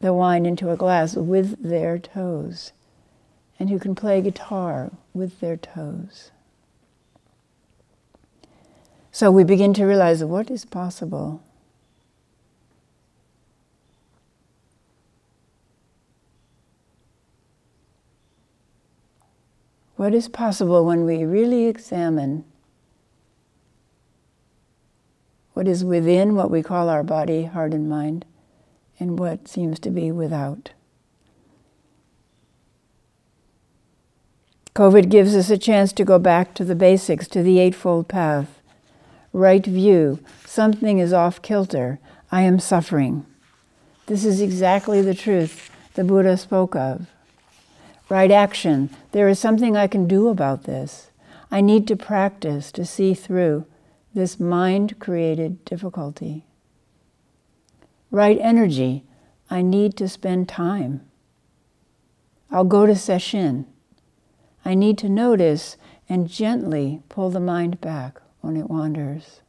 the 0.00 0.12
wine 0.12 0.44
into 0.44 0.70
a 0.70 0.76
glass 0.76 1.14
with 1.14 1.62
their 1.62 1.98
toes, 1.98 2.72
and 3.58 3.70
who 3.70 3.78
can 3.78 3.94
play 3.94 4.20
guitar 4.20 4.90
with 5.12 5.40
their 5.40 5.56
toes. 5.56 6.30
So 9.12 9.30
we 9.30 9.44
begin 9.44 9.72
to 9.74 9.84
realize 9.84 10.24
what 10.24 10.50
is 10.50 10.64
possible. 10.64 11.42
What 19.96 20.12
is 20.14 20.28
possible 20.28 20.84
when 20.84 21.04
we 21.04 21.24
really 21.24 21.66
examine 21.66 22.44
what 25.52 25.68
is 25.68 25.84
within 25.84 26.34
what 26.34 26.50
we 26.50 26.62
call 26.62 26.88
our 26.88 27.04
body, 27.04 27.44
heart, 27.44 27.72
and 27.72 27.88
mind, 27.88 28.24
and 28.98 29.18
what 29.18 29.46
seems 29.46 29.78
to 29.78 29.90
be 29.90 30.10
without. 30.10 30.70
COVID 34.74 35.08
gives 35.08 35.36
us 35.36 35.50
a 35.50 35.56
chance 35.56 35.92
to 35.92 36.04
go 36.04 36.18
back 36.18 36.52
to 36.54 36.64
the 36.64 36.74
basics, 36.74 37.28
to 37.28 37.44
the 37.44 37.60
Eightfold 37.60 38.08
Path. 38.08 38.60
Right 39.32 39.64
view, 39.64 40.18
something 40.44 40.98
is 40.98 41.12
off 41.12 41.40
kilter, 41.42 42.00
I 42.32 42.42
am 42.42 42.58
suffering. 42.58 43.24
This 44.06 44.24
is 44.24 44.40
exactly 44.40 45.00
the 45.00 45.14
truth 45.14 45.70
the 45.94 46.02
Buddha 46.02 46.36
spoke 46.36 46.74
of. 46.74 47.06
Right 48.08 48.32
action, 48.32 48.90
there 49.12 49.28
is 49.28 49.38
something 49.38 49.76
I 49.76 49.86
can 49.86 50.08
do 50.08 50.26
about 50.26 50.64
this. 50.64 51.12
I 51.52 51.60
need 51.60 51.86
to 51.86 51.96
practice 51.96 52.72
to 52.72 52.84
see 52.84 53.14
through 53.14 53.66
this 54.12 54.40
mind 54.40 54.98
created 54.98 55.64
difficulty. 55.64 56.46
Right 58.10 58.38
energy, 58.40 59.04
I 59.48 59.62
need 59.62 59.96
to 59.98 60.08
spend 60.08 60.48
time. 60.48 61.02
I'll 62.50 62.64
go 62.64 62.86
to 62.86 62.94
sesshin. 62.94 63.66
I 64.64 64.74
need 64.74 64.98
to 64.98 65.08
notice 65.08 65.76
and 66.08 66.28
gently 66.28 67.02
pull 67.08 67.30
the 67.30 67.40
mind 67.40 67.80
back 67.80 68.20
when 68.40 68.56
it 68.56 68.70
wanders. 68.70 69.42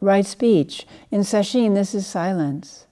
Right 0.00 0.24
speech. 0.24 0.86
In 1.10 1.20
sesshin, 1.20 1.74
this 1.74 1.94
is 1.94 2.06
silence. 2.06 2.86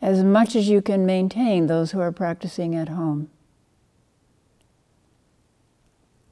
As 0.00 0.22
much 0.22 0.54
as 0.54 0.68
you 0.68 0.82
can 0.82 1.06
maintain 1.06 1.66
those 1.66 1.90
who 1.90 2.00
are 2.00 2.12
practicing 2.12 2.74
at 2.74 2.90
home. 2.90 3.30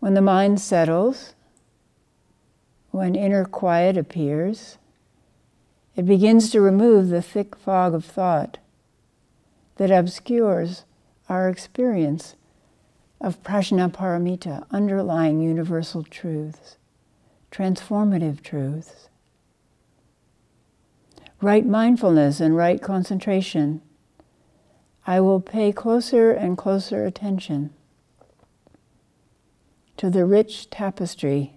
When 0.01 0.15
the 0.15 0.21
mind 0.21 0.61
settles, 0.61 1.35
when 2.91 3.15
inner 3.15 3.45
quiet 3.45 3.97
appears, 3.97 4.79
it 5.97 6.05
begins 6.05 6.51
to 6.51 6.61
remove 6.61 7.09
the 7.09 7.23
thick 7.23 7.57
fog 7.57 7.95
of 7.95 8.05
thought 8.05 8.59
that 9.77 9.91
obscures 9.91 10.85
our 11.29 11.49
experience 11.49 12.37
of 13.21 13.43
prajnaparamita, 13.43 14.67
underlying 14.71 15.41
universal 15.41 16.03
truths, 16.03 16.77
transformative 17.51 18.43
truths. 18.43 19.09
Right 21.41 21.67
mindfulness 21.67 22.41
and 22.41 22.57
right 22.57 22.81
concentration, 22.81 23.83
I 25.07 25.21
will 25.21 25.41
pay 25.41 25.73
closer 25.73 26.33
and 26.33 26.57
closer 26.57 27.05
attention 27.05 27.71
to 29.97 30.11
the 30.11 30.25
rich 30.25 30.71
tapestry 30.71 31.55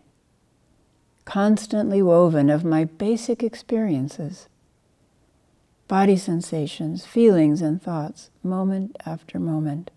constantly 1.28 2.02
woven 2.02 2.50
of 2.50 2.64
my 2.64 2.86
basic 2.86 3.44
experiences, 3.44 4.48
body 5.88 6.18
sensations, 6.18 7.06
feelings, 7.06 7.62
and 7.62 7.82
thoughts, 7.82 8.30
moment 8.44 8.96
after 9.06 9.40
moment. 9.40 9.90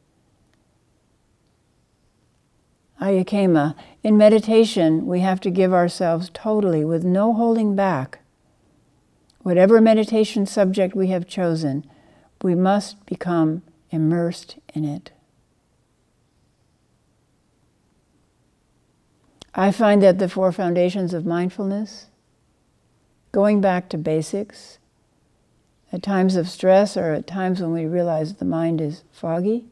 Ayya 3.00 3.24
Khema, 3.24 3.74
in 4.02 4.16
meditation, 4.18 5.06
we 5.06 5.20
have 5.20 5.40
to 5.40 5.50
give 5.50 5.72
ourselves 5.72 6.30
totally, 6.34 6.84
with 6.84 7.02
no 7.02 7.32
holding 7.32 7.74
back. 7.74 8.20
Whatever 9.40 9.80
meditation 9.80 10.44
subject 10.44 10.94
we 10.94 11.08
have 11.08 11.26
chosen, 11.26 11.88
we 12.42 12.54
must 12.54 13.04
become 13.06 13.62
immersed 13.90 14.58
in 14.74 14.84
it. 14.84 15.12
I 19.54 19.72
find 19.72 20.02
that 20.02 20.18
the 20.18 20.28
four 20.28 20.52
foundations 20.52 21.14
of 21.14 21.26
mindfulness, 21.26 22.06
going 23.32 23.60
back 23.60 23.88
to 23.88 23.98
basics, 23.98 24.78
at 25.92 26.02
times 26.02 26.36
of 26.36 26.48
stress 26.48 26.96
or 26.96 27.12
at 27.12 27.26
times 27.26 27.60
when 27.60 27.72
we 27.72 27.86
realize 27.86 28.34
the 28.34 28.44
mind 28.44 28.80
is 28.80 29.02
foggy, 29.10 29.64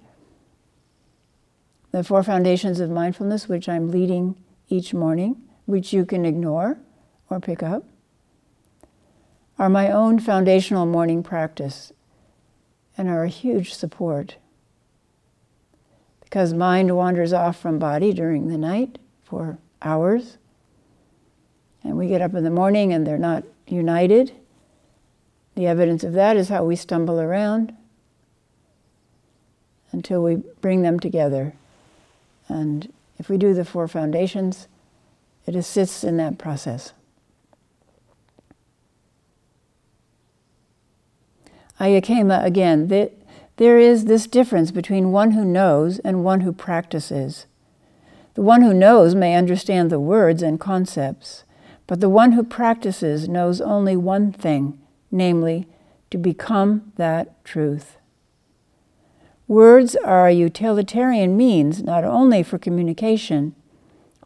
the 1.91 2.05
four 2.05 2.23
foundations 2.23 2.81
of 2.81 2.91
mindfulness, 2.91 3.49
which 3.49 3.69
I'm 3.69 3.91
leading 3.91 4.37
each 4.69 4.93
morning, 4.93 5.41
which 5.67 5.93
you 5.93 6.05
can 6.05 6.25
ignore 6.25 6.79
or 7.31 7.41
pick 7.41 7.63
up, 7.63 7.85
are 9.59 9.69
my 9.69 9.91
own 9.91 10.19
foundational 10.19 10.87
morning 10.87 11.23
practice 11.23 11.93
and 12.97 13.09
are 13.09 13.25
a 13.25 13.29
huge 13.29 13.75
support. 13.75 14.37
Because 16.23 16.53
mind 16.53 16.95
wanders 16.95 17.33
off 17.33 17.59
from 17.59 17.79
body 17.79 18.13
during 18.13 18.49
the 18.49 18.59
night 18.59 18.99
for 19.23 19.59
hours. 19.81 20.37
And 21.83 21.97
we 21.97 22.09
get 22.09 22.21
up 22.21 22.35
in 22.35 22.45
the 22.45 22.51
morning 22.51 22.93
and 22.93 23.07
they're 23.07 23.19
not 23.19 23.45
united. 23.67 24.33
The 25.59 25.67
evidence 25.67 26.05
of 26.05 26.13
that 26.13 26.37
is 26.37 26.51
how 26.51 26.63
we 26.63 26.77
stumble 26.77 27.21
around 27.21 27.75
until 29.91 30.23
we 30.23 30.37
bring 30.37 30.83
them 30.83 31.01
together. 31.01 31.53
And 32.47 32.93
if 33.19 33.29
we 33.29 33.39
do 33.39 33.53
the 33.53 33.65
four 33.65 33.89
foundations, 33.89 34.69
It 35.49 35.57
assists 35.57 36.05
in 36.05 36.19
that 36.19 36.37
process. 36.37 36.93
Ayya 41.81 42.03
Khema 42.03 42.45
again, 42.45 42.89
there 43.57 43.79
is 43.79 44.05
this 44.05 44.27
difference 44.27 44.71
between 44.71 45.11
one 45.11 45.31
who 45.31 45.47
knows 45.47 46.01
and 46.01 46.23
one 46.23 46.43
who 46.43 46.53
practices. 46.53 47.47
The 48.35 48.43
one 48.43 48.61
who 48.61 48.75
knows 48.75 49.15
may 49.15 49.35
understand 49.35 49.89
the 49.89 49.99
words 49.99 50.43
and 50.43 50.61
concepts, 50.61 51.45
but 51.87 52.01
the 52.01 52.11
one 52.11 52.33
who 52.33 52.45
practices 52.45 53.27
knows 53.27 53.63
only 53.63 53.97
one 53.97 54.31
thing, 54.31 54.79
namely, 55.11 55.67
to 56.11 56.19
become 56.19 56.93
that 56.97 57.45
truth. 57.45 57.99
Words 59.47 59.97
are 59.97 60.29
a 60.29 60.33
utilitarian 60.33 61.37
means 61.37 61.83
not 61.83 62.05
only 62.05 62.43
for 62.43 62.59
communication, 62.59 63.55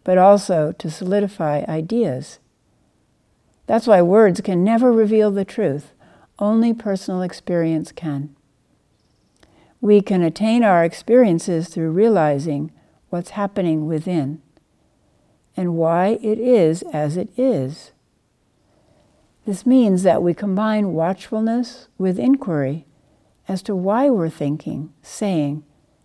but 0.05 0.18
also 0.18 0.73
to 0.73 0.90
solidify 0.90 1.64
ideas. 1.68 2.40
That's 3.66 3.87
why 3.87 4.03
words 4.03 4.40
can 4.40 4.64
never 4.64 4.92
reveal 4.92 5.31
the 5.31 5.45
truth, 5.45 5.92
only 6.38 6.75
personal 6.75 7.23
experience 7.23 7.92
can. 7.92 8.35
We 9.81 10.01
can 10.01 10.23
attain 10.23 10.64
our 10.64 10.85
experiences 10.85 11.68
through 11.68 11.90
realizing 11.92 12.73
what's 13.11 13.31
happening 13.31 13.87
within 13.87 14.42
and 15.57 15.77
why 15.77 16.18
it 16.23 16.38
is 16.38 16.83
as 16.92 17.16
it 17.16 17.29
is. 17.37 17.91
This 19.44 19.66
means 19.66 20.02
that 20.05 20.22
we 20.22 20.35
combine 20.35 20.92
watchfulness 20.92 21.88
with 21.98 22.18
inquiry 22.18 22.87
as 23.48 23.62
to 23.62 23.74
why 23.74 24.09
we're 24.09 24.31
thinking, 24.31 24.92
saying, 25.02 25.64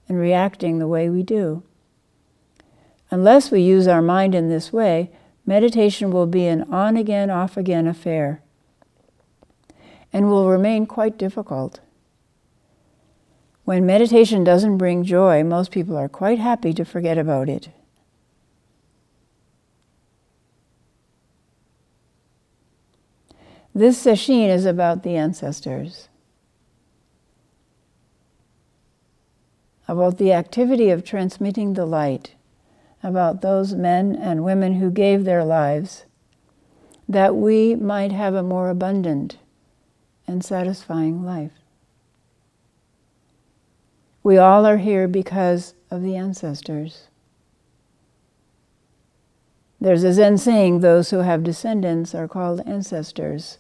and 0.09 0.17
reacting 0.19 0.79
the 0.79 0.87
way 0.87 1.09
we 1.09 1.23
do. 1.23 1.63
Unless 3.11 3.51
we 3.51 3.61
use 3.61 3.87
our 3.87 4.01
mind 4.01 4.33
in 4.33 4.49
this 4.49 4.73
way, 4.73 5.11
meditation 5.45 6.11
will 6.11 6.25
be 6.25 6.47
an 6.47 6.63
on 6.73 6.97
again, 6.97 7.29
off 7.29 7.57
again 7.57 7.87
affair 7.87 8.41
and 10.13 10.29
will 10.29 10.49
remain 10.49 10.85
quite 10.85 11.17
difficult. 11.17 11.79
When 13.65 13.85
meditation 13.85 14.43
doesn't 14.43 14.77
bring 14.77 15.03
joy, 15.03 15.43
most 15.43 15.71
people 15.71 15.97
are 15.97 16.09
quite 16.09 16.39
happy 16.39 16.73
to 16.73 16.85
forget 16.85 17.17
about 17.17 17.49
it. 17.49 17.69
This 23.77 24.03
sesshin 24.03 24.49
is 24.49 24.65
about 24.65 25.03
the 25.03 25.15
ancestors, 25.17 26.09
about 29.87 30.17
the 30.17 30.33
activity 30.33 30.89
of 30.89 31.05
transmitting 31.05 31.75
the 31.75 31.85
light, 31.85 32.33
about 33.03 33.41
those 33.41 33.75
men 33.75 34.15
and 34.15 34.43
women 34.43 34.79
who 34.79 34.89
gave 34.89 35.25
their 35.25 35.45
lives, 35.45 36.05
that 37.07 37.35
we 37.35 37.75
might 37.75 38.11
have 38.11 38.33
a 38.33 38.41
more 38.41 38.71
abundant 38.71 39.37
and 40.25 40.43
satisfying 40.43 41.23
life. 41.23 41.51
We 44.23 44.39
all 44.39 44.65
are 44.65 44.77
here 44.77 45.07
because 45.07 45.75
of 45.91 46.01
the 46.01 46.15
ancestors. 46.15 47.09
There's 49.79 50.03
a 50.03 50.13
Zen 50.13 50.39
saying 50.39 50.79
those 50.79 51.11
who 51.11 51.19
have 51.19 51.43
descendants 51.43 52.15
are 52.15 52.27
called 52.27 52.61
ancestors. 52.65 53.59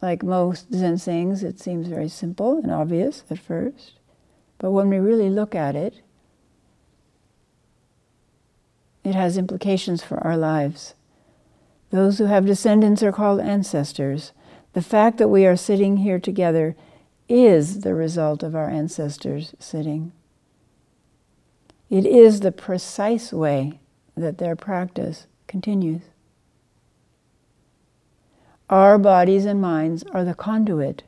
Like 0.00 0.22
most 0.22 0.72
Zen 0.72 0.98
sayings, 0.98 1.42
it 1.42 1.58
seems 1.58 1.88
very 1.88 2.08
simple 2.08 2.58
and 2.58 2.70
obvious 2.70 3.24
at 3.30 3.38
first. 3.38 3.94
But 4.58 4.70
when 4.70 4.88
we 4.88 4.98
really 4.98 5.30
look 5.30 5.54
at 5.54 5.74
it, 5.74 6.02
it 9.04 9.14
has 9.14 9.38
implications 9.38 10.02
for 10.02 10.18
our 10.18 10.36
lives. 10.36 10.94
Those 11.90 12.18
who 12.18 12.26
have 12.26 12.46
descendants 12.46 13.02
are 13.02 13.12
called 13.12 13.40
ancestors. 13.40 14.32
The 14.74 14.82
fact 14.82 15.18
that 15.18 15.28
we 15.28 15.46
are 15.46 15.56
sitting 15.56 15.98
here 15.98 16.18
together 16.18 16.76
is 17.28 17.80
the 17.80 17.94
result 17.94 18.42
of 18.42 18.54
our 18.54 18.68
ancestors 18.68 19.54
sitting. 19.58 20.12
It 21.90 22.04
is 22.04 22.40
the 22.40 22.52
precise 22.52 23.32
way 23.32 23.80
that 24.16 24.38
their 24.38 24.54
practice 24.54 25.26
continues. 25.46 26.02
Our 28.70 28.98
bodies 28.98 29.46
and 29.46 29.60
minds 29.60 30.04
are 30.12 30.24
the 30.24 30.34
conduit 30.34 31.04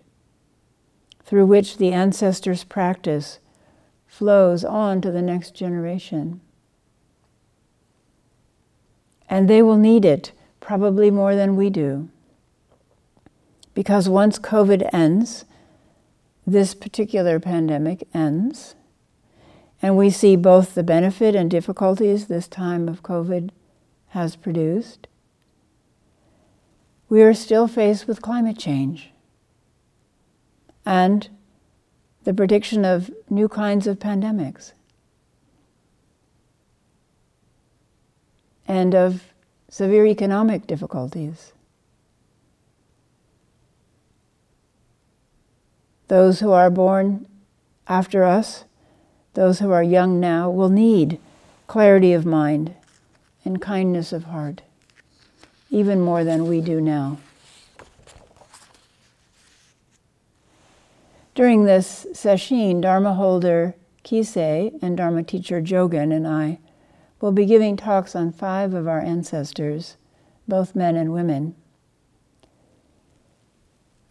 through 1.23 1.47
which 1.47 1.77
the 1.77 1.93
ancestors' 1.93 2.65
practice 2.65 3.39
flows 4.07 4.65
on 4.65 5.01
to 5.03 5.11
the 5.11 5.23
next 5.23 5.55
generation. 5.55 6.41
And 9.29 9.49
they 9.49 9.63
will 9.63 9.77
need 9.77 10.05
it 10.05 10.33
probably 10.59 11.11
more 11.11 11.37
than 11.37 11.55
we 11.55 11.71
do. 11.71 12.09
Because 13.75 14.09
once 14.09 14.39
COVID 14.39 14.89
ends, 14.93 15.45
this 16.47 16.75
particular 16.75 17.39
pandemic 17.39 18.09
ends, 18.13 18.75
and 19.81 19.97
we 19.97 20.11
see 20.11 20.35
both 20.35 20.75
the 20.75 20.83
benefit 20.83 21.35
and 21.35 21.51
difficulties 21.51 22.27
this 22.27 22.49
time 22.49 22.89
of 22.89 23.03
COVID 23.03 23.51
has 24.09 24.35
produced, 24.35 25.07
we 27.11 27.23
are 27.23 27.35
still 27.35 27.67
faced 27.67 28.07
with 28.07 28.23
climate 28.23 28.57
change 28.57 29.11
and 30.87 31.29
the 32.23 32.33
prediction 32.33 32.85
of 32.85 33.11
new 33.29 33.49
kinds 33.49 33.87
of 33.89 33.99
pandemics 33.99 34.73
and 38.67 38.95
of 38.95 39.25
severe 39.69 40.07
economic 40.07 40.69
difficulties. 40.69 41.53
Those 46.07 46.39
who 46.39 46.53
are 46.53 46.71
born 46.71 47.27
after 47.89 48.23
us, 48.23 48.65
those 49.35 49.59
who 49.59 49.73
are 49.73 49.83
young 49.83 50.21
now, 50.21 50.49
will 50.49 50.69
need 50.69 51.19
clarity 51.67 52.13
of 52.13 52.25
mind 52.25 52.75
and 53.45 53.61
kindness 53.61 54.13
of 54.13 54.25
heart, 54.25 54.63
even 55.71 56.01
more 56.01 56.25
than 56.25 56.47
we 56.47 56.61
do 56.61 56.81
now. 56.81 57.19
During 61.35 61.65
this 61.65 62.07
sesshin, 62.13 62.83
Dharma 62.83 63.15
holder 63.15 63.75
Kisei 64.05 64.77
and 64.83 64.97
Dharma 64.97 65.23
teacher 65.23 65.63
Jogen 65.63 66.13
and 66.15 66.27
I 66.27 66.59
will 67.21 67.33
be 67.33 67.47
giving 67.47 67.77
talks 67.77 68.17
on 68.17 68.33
five 68.33 68.75
of 68.75 68.89
our 68.89 69.01
ancestors, 69.01 69.97
both 70.49 70.75
men 70.75 70.97
and 70.97 71.13
women. 71.13 71.55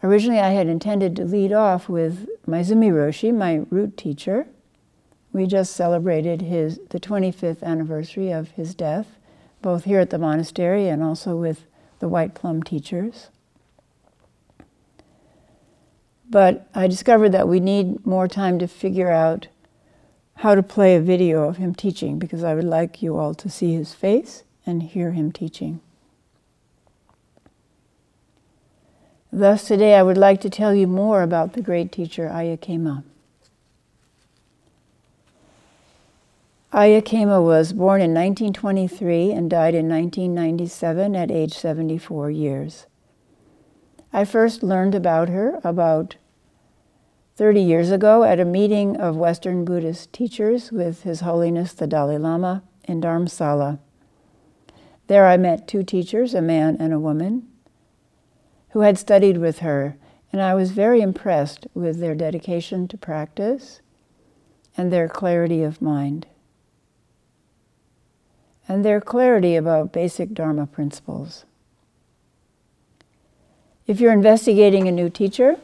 Originally, 0.02 0.40
I 0.40 0.50
had 0.50 0.66
intended 0.66 1.14
to 1.16 1.24
lead 1.24 1.52
off 1.52 1.88
with 1.88 2.26
Maezumi 2.46 2.90
Roshi, 2.90 3.34
my 3.34 3.66
root 3.68 3.96
teacher. 3.96 4.46
We 5.32 5.46
just 5.46 5.76
celebrated 5.76 6.42
his, 6.42 6.80
the 6.88 6.98
25th 6.98 7.62
anniversary 7.62 8.32
of 8.32 8.52
his 8.52 8.74
death, 8.74 9.18
both 9.62 9.84
here 9.84 10.00
at 10.00 10.10
the 10.10 10.18
monastery 10.18 10.88
and 10.88 11.02
also 11.02 11.36
with 11.36 11.64
the 11.98 12.08
White 12.08 12.34
Plum 12.34 12.62
teachers. 12.62 13.28
But 16.28 16.68
I 16.74 16.86
discovered 16.86 17.30
that 17.30 17.48
we 17.48 17.60
need 17.60 18.06
more 18.06 18.28
time 18.28 18.58
to 18.60 18.68
figure 18.68 19.10
out 19.10 19.48
how 20.36 20.54
to 20.54 20.62
play 20.62 20.96
a 20.96 21.00
video 21.00 21.48
of 21.48 21.58
him 21.58 21.74
teaching 21.74 22.18
because 22.18 22.42
I 22.42 22.54
would 22.54 22.64
like 22.64 23.02
you 23.02 23.16
all 23.16 23.34
to 23.34 23.50
see 23.50 23.74
his 23.74 23.92
face 23.92 24.44
and 24.64 24.82
hear 24.82 25.12
him 25.12 25.32
teaching. 25.32 25.80
Thus, 29.32 29.66
today 29.66 29.94
I 29.94 30.02
would 30.02 30.16
like 30.16 30.40
to 30.40 30.50
tell 30.50 30.74
you 30.74 30.86
more 30.86 31.22
about 31.22 31.52
the 31.52 31.62
great 31.62 31.92
teacher 31.92 32.28
Ayya 32.28 32.60
Khema 36.72 37.44
was 37.44 37.72
born 37.72 38.00
in 38.00 38.14
1923 38.14 39.32
and 39.32 39.50
died 39.50 39.74
in 39.74 39.88
1997 39.88 41.16
at 41.16 41.30
age 41.30 41.52
74 41.52 42.30
years. 42.30 42.86
I 44.12 44.24
first 44.24 44.62
learned 44.62 44.94
about 44.94 45.28
her 45.28 45.58
about 45.64 46.16
30 47.34 47.60
years 47.60 47.90
ago 47.90 48.22
at 48.22 48.38
a 48.38 48.44
meeting 48.44 48.96
of 48.96 49.16
Western 49.16 49.64
Buddhist 49.64 50.12
teachers 50.12 50.70
with 50.70 51.02
His 51.02 51.20
Holiness 51.20 51.72
the 51.72 51.88
Dalai 51.88 52.18
Lama 52.18 52.62
in 52.84 53.00
Dharamsala. 53.00 53.80
There 55.08 55.26
I 55.26 55.36
met 55.36 55.66
two 55.66 55.82
teachers, 55.82 56.34
a 56.34 56.42
man 56.42 56.76
and 56.78 56.92
a 56.92 57.00
woman, 57.00 57.48
who 58.70 58.80
had 58.80 58.96
studied 58.96 59.38
with 59.38 59.58
her, 59.58 59.96
and 60.32 60.40
I 60.40 60.54
was 60.54 60.70
very 60.70 61.00
impressed 61.00 61.66
with 61.74 61.98
their 61.98 62.14
dedication 62.14 62.86
to 62.88 62.96
practice 62.96 63.80
and 64.76 64.92
their 64.92 65.08
clarity 65.08 65.64
of 65.64 65.82
mind 65.82 66.26
and 68.70 68.84
their 68.84 69.00
clarity 69.00 69.56
about 69.56 69.92
basic 69.92 70.32
Dharma 70.32 70.64
principles. 70.64 71.44
If 73.88 73.98
you're 73.98 74.12
investigating 74.12 74.86
a 74.86 74.92
new 74.92 75.10
teacher, 75.10 75.56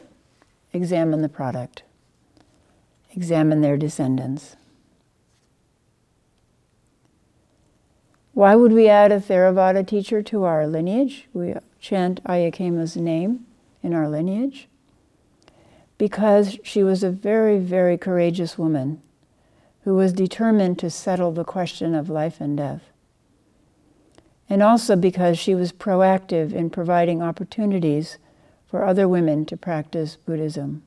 examine 0.73 1.21
the 1.21 1.29
product, 1.29 1.83
examine 3.13 3.61
their 3.61 3.77
descendants. 3.77 4.57
Why 8.33 8.55
would 8.55 8.73
we 8.73 8.89
add 8.89 9.13
a 9.13 9.21
Theravada 9.21 9.87
teacher 9.87 10.21
to 10.23 10.43
our 10.43 10.67
lineage? 10.67 11.29
We 11.31 11.53
chant 11.79 12.21
Ayya 12.25 12.51
Khema's 12.51 12.97
name 12.97 13.45
in 13.81 13.93
our 13.93 14.09
lineage 14.09 14.67
because 15.97 16.59
she 16.61 16.83
was 16.83 17.03
a 17.03 17.09
very, 17.09 17.57
very 17.57 17.97
courageous 17.97 18.57
woman 18.57 19.01
who 19.85 19.95
was 19.95 20.11
determined 20.11 20.77
to 20.79 20.89
settle 20.89 21.31
the 21.31 21.45
question 21.45 21.95
of 21.95 22.09
life 22.09 22.41
and 22.41 22.57
death. 22.57 22.86
And 24.49 24.63
also 24.63 24.95
because 24.95 25.37
she 25.37 25.53
was 25.53 25.73
proactive 25.73 26.53
in 26.53 26.69
providing 26.69 27.21
opportunities 27.21 28.17
for 28.65 28.85
other 28.85 29.07
women 29.07 29.45
to 29.45 29.57
practice 29.57 30.15
Buddhism. 30.15 30.83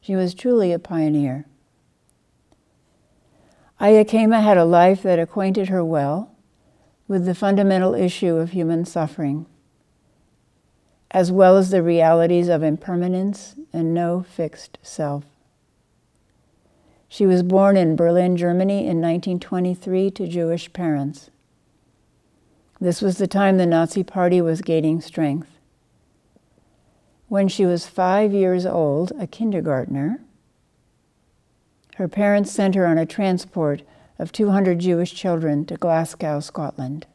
She 0.00 0.14
was 0.14 0.34
truly 0.34 0.72
a 0.72 0.78
pioneer. 0.78 1.46
Ayya 3.80 4.04
Khema 4.04 4.42
had 4.42 4.56
a 4.56 4.64
life 4.64 5.02
that 5.02 5.18
acquainted 5.18 5.68
her 5.68 5.84
well 5.84 6.30
with 7.08 7.26
the 7.26 7.34
fundamental 7.34 7.94
issue 7.94 8.36
of 8.36 8.50
human 8.50 8.84
suffering 8.84 9.46
as 11.12 11.30
well 11.30 11.58
as 11.58 11.70
the 11.70 11.82
realities 11.82 12.48
of 12.48 12.62
impermanence 12.62 13.54
and 13.72 13.92
no 13.92 14.22
fixed 14.22 14.78
self. 14.82 15.24
She 17.06 17.26
was 17.26 17.42
born 17.42 17.76
in 17.76 17.96
Berlin, 17.96 18.38
Germany 18.38 18.78
in 18.78 19.02
1923 19.02 20.10
to 20.12 20.26
Jewish 20.26 20.72
parents. 20.72 21.30
This 22.82 23.00
was 23.00 23.18
the 23.18 23.28
time 23.28 23.58
the 23.58 23.64
Nazi 23.64 24.02
Party 24.02 24.40
was 24.40 24.60
gaining 24.60 25.00
strength. 25.00 25.56
When 27.28 27.46
she 27.46 27.64
was 27.64 27.86
five 27.86 28.32
years 28.32 28.66
old, 28.66 29.12
a 29.20 29.28
kindergartner, 29.28 30.20
her 31.94 32.08
parents 32.08 32.50
sent 32.50 32.74
her 32.74 32.84
on 32.84 32.98
a 32.98 33.06
transport 33.06 33.82
of 34.18 34.32
200 34.32 34.80
Jewish 34.80 35.14
children 35.14 35.64
to 35.66 35.76
Glasgow, 35.76 36.40
Scotland. 36.40 37.06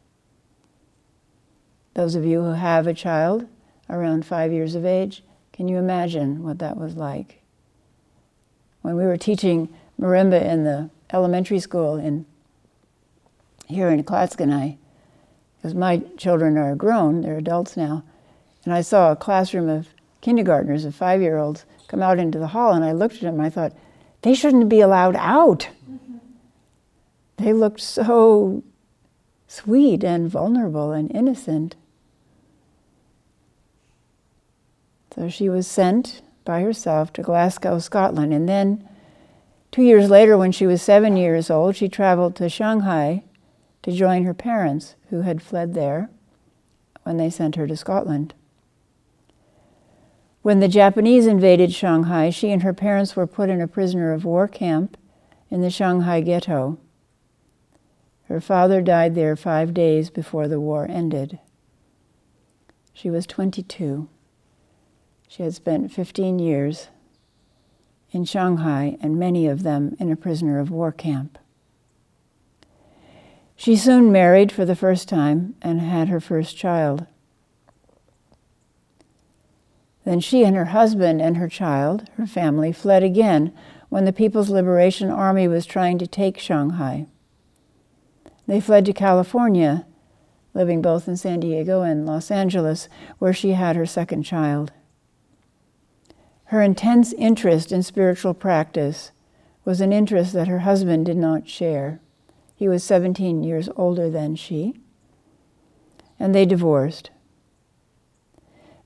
Those 1.95 2.15
of 2.15 2.23
you 2.23 2.43
who 2.43 2.53
have 2.53 2.87
a 2.87 2.93
child 2.93 3.45
around 3.89 4.25
five 4.25 4.53
years 4.53 4.73
of 4.73 4.85
age. 4.85 5.21
Can 5.51 5.67
you 5.67 5.75
imagine 5.75 6.43
what 6.43 6.59
that 6.59 6.77
was 6.77 6.95
like? 6.95 7.41
When 8.83 8.95
we 8.95 9.03
were 9.03 9.17
teaching 9.17 9.67
marimba 9.99 10.41
in 10.41 10.63
the 10.63 10.91
elementary 11.11 11.59
school 11.59 11.97
in 11.97 12.25
here 13.65 13.89
in 13.89 14.01
Clatskanie, 14.05 14.77
because 15.67 15.75
my 15.75 15.97
children 16.15 16.57
are 16.57 16.75
grown, 16.75 17.19
they're 17.19 17.39
adults 17.39 17.75
now, 17.75 18.01
and 18.63 18.73
I 18.73 18.79
saw 18.79 19.11
a 19.11 19.17
classroom 19.17 19.67
of 19.67 19.89
kindergartners, 20.21 20.85
of 20.85 20.95
five 20.95 21.21
year 21.21 21.37
olds, 21.37 21.65
come 21.89 22.01
out 22.01 22.19
into 22.19 22.39
the 22.39 22.47
hall, 22.47 22.71
and 22.71 22.85
I 22.85 22.93
looked 22.93 23.15
at 23.15 23.21
them 23.23 23.33
and 23.33 23.41
I 23.41 23.49
thought, 23.49 23.73
they 24.21 24.33
shouldn't 24.33 24.69
be 24.69 24.79
allowed 24.79 25.17
out. 25.17 25.67
Mm-hmm. 25.91 26.17
They 27.35 27.51
looked 27.51 27.81
so 27.81 28.63
sweet 29.49 30.05
and 30.05 30.29
vulnerable 30.29 30.93
and 30.93 31.13
innocent. 31.13 31.75
So 35.13 35.27
she 35.27 35.49
was 35.49 35.67
sent 35.67 36.21
by 36.45 36.61
herself 36.61 37.11
to 37.13 37.21
Glasgow, 37.21 37.79
Scotland. 37.79 38.33
And 38.33 38.47
then, 38.47 38.87
two 39.71 39.83
years 39.83 40.09
later, 40.09 40.37
when 40.37 40.53
she 40.53 40.65
was 40.65 40.81
seven 40.81 41.17
years 41.17 41.49
old, 41.49 41.75
she 41.75 41.89
traveled 41.89 42.37
to 42.37 42.47
Shanghai 42.47 43.25
to 43.87 43.91
join 43.93 44.25
her 44.25 44.33
parents, 44.33 44.95
who 45.09 45.21
had 45.21 45.41
fled 45.41 45.73
there 45.73 46.09
when 47.03 47.17
they 47.17 47.29
sent 47.29 47.55
her 47.55 47.67
to 47.67 47.75
Scotland. 47.75 48.33
When 50.41 50.59
the 50.59 50.67
Japanese 50.67 51.27
invaded 51.27 51.73
Shanghai, 51.73 52.29
she 52.29 52.51
and 52.51 52.63
her 52.63 52.73
parents 52.73 53.15
were 53.15 53.27
put 53.27 53.49
in 53.49 53.61
a 53.61 53.67
prisoner 53.67 54.13
of 54.13 54.25
war 54.25 54.47
camp 54.47 54.97
in 55.49 55.61
the 55.61 55.69
Shanghai 55.69 56.21
ghetto. 56.21 56.77
Her 58.23 58.41
father 58.41 58.81
died 58.81 59.15
there 59.15 59.35
five 59.35 59.73
days 59.73 60.09
before 60.09 60.47
the 60.47 60.59
war 60.59 60.85
ended. 60.89 61.39
She 62.93 63.09
was 63.09 63.25
22. 63.27 64.09
She 65.27 65.43
had 65.43 65.53
spent 65.53 65.91
15 65.91 66.39
years 66.39 66.87
in 68.11 68.25
Shanghai 68.25 68.97
and 69.01 69.17
many 69.17 69.47
of 69.47 69.63
them 69.63 69.95
in 69.99 70.11
a 70.11 70.15
prisoner 70.15 70.59
of 70.59 70.71
war 70.71 70.91
camp. 70.91 71.37
She 73.59 73.75
soon 73.75 74.11
married 74.11 74.51
for 74.51 74.65
the 74.65 74.75
first 74.75 75.09
time 75.09 75.55
and 75.63 75.81
had 75.81 76.09
her 76.09 76.19
first 76.19 76.55
child. 76.55 77.07
Then 80.05 80.19
she 80.19 80.45
and 80.45 80.55
her 80.55 80.65
husband 80.65 81.21
and 81.21 81.37
her 81.37 81.49
child, 81.49 82.07
her 82.17 82.27
family, 82.27 82.71
fled 82.71 83.01
again 83.01 83.51
when 83.89 84.05
the 84.05 84.13
People's 84.13 84.51
Liberation 84.51 85.09
Army 85.09 85.47
was 85.47 85.65
trying 85.65 85.97
to 85.97 86.05
take 86.05 86.37
Shanghai. 86.37 87.07
They 88.45 88.61
fled 88.61 88.85
to 88.85 88.93
California, 88.93 89.87
living 90.53 90.81
both 90.81 91.07
in 91.07 91.17
San 91.17 91.39
Diego 91.39 91.81
and 91.81 92.05
Los 92.05 92.29
Angeles, 92.29 92.87
where 93.17 93.33
she 93.33 93.53
had 93.53 93.75
her 93.75 93.87
second 93.87 94.21
child. 94.21 94.71
Her 96.45 96.61
intense 96.61 97.11
interest 97.13 97.71
in 97.71 97.81
spiritual 97.81 98.35
practice 98.35 99.11
was 99.65 99.81
an 99.81 99.91
interest 99.91 100.31
that 100.33 100.47
her 100.47 100.59
husband 100.59 101.07
did 101.07 101.17
not 101.17 101.49
share. 101.49 101.99
He 102.57 102.67
was 102.67 102.83
17 102.83 103.41
years 103.41 103.69
older 103.77 104.09
than 104.09 104.35
she, 104.35 104.73
and 106.19 106.35
they 106.35 106.45
divorced. 106.45 107.11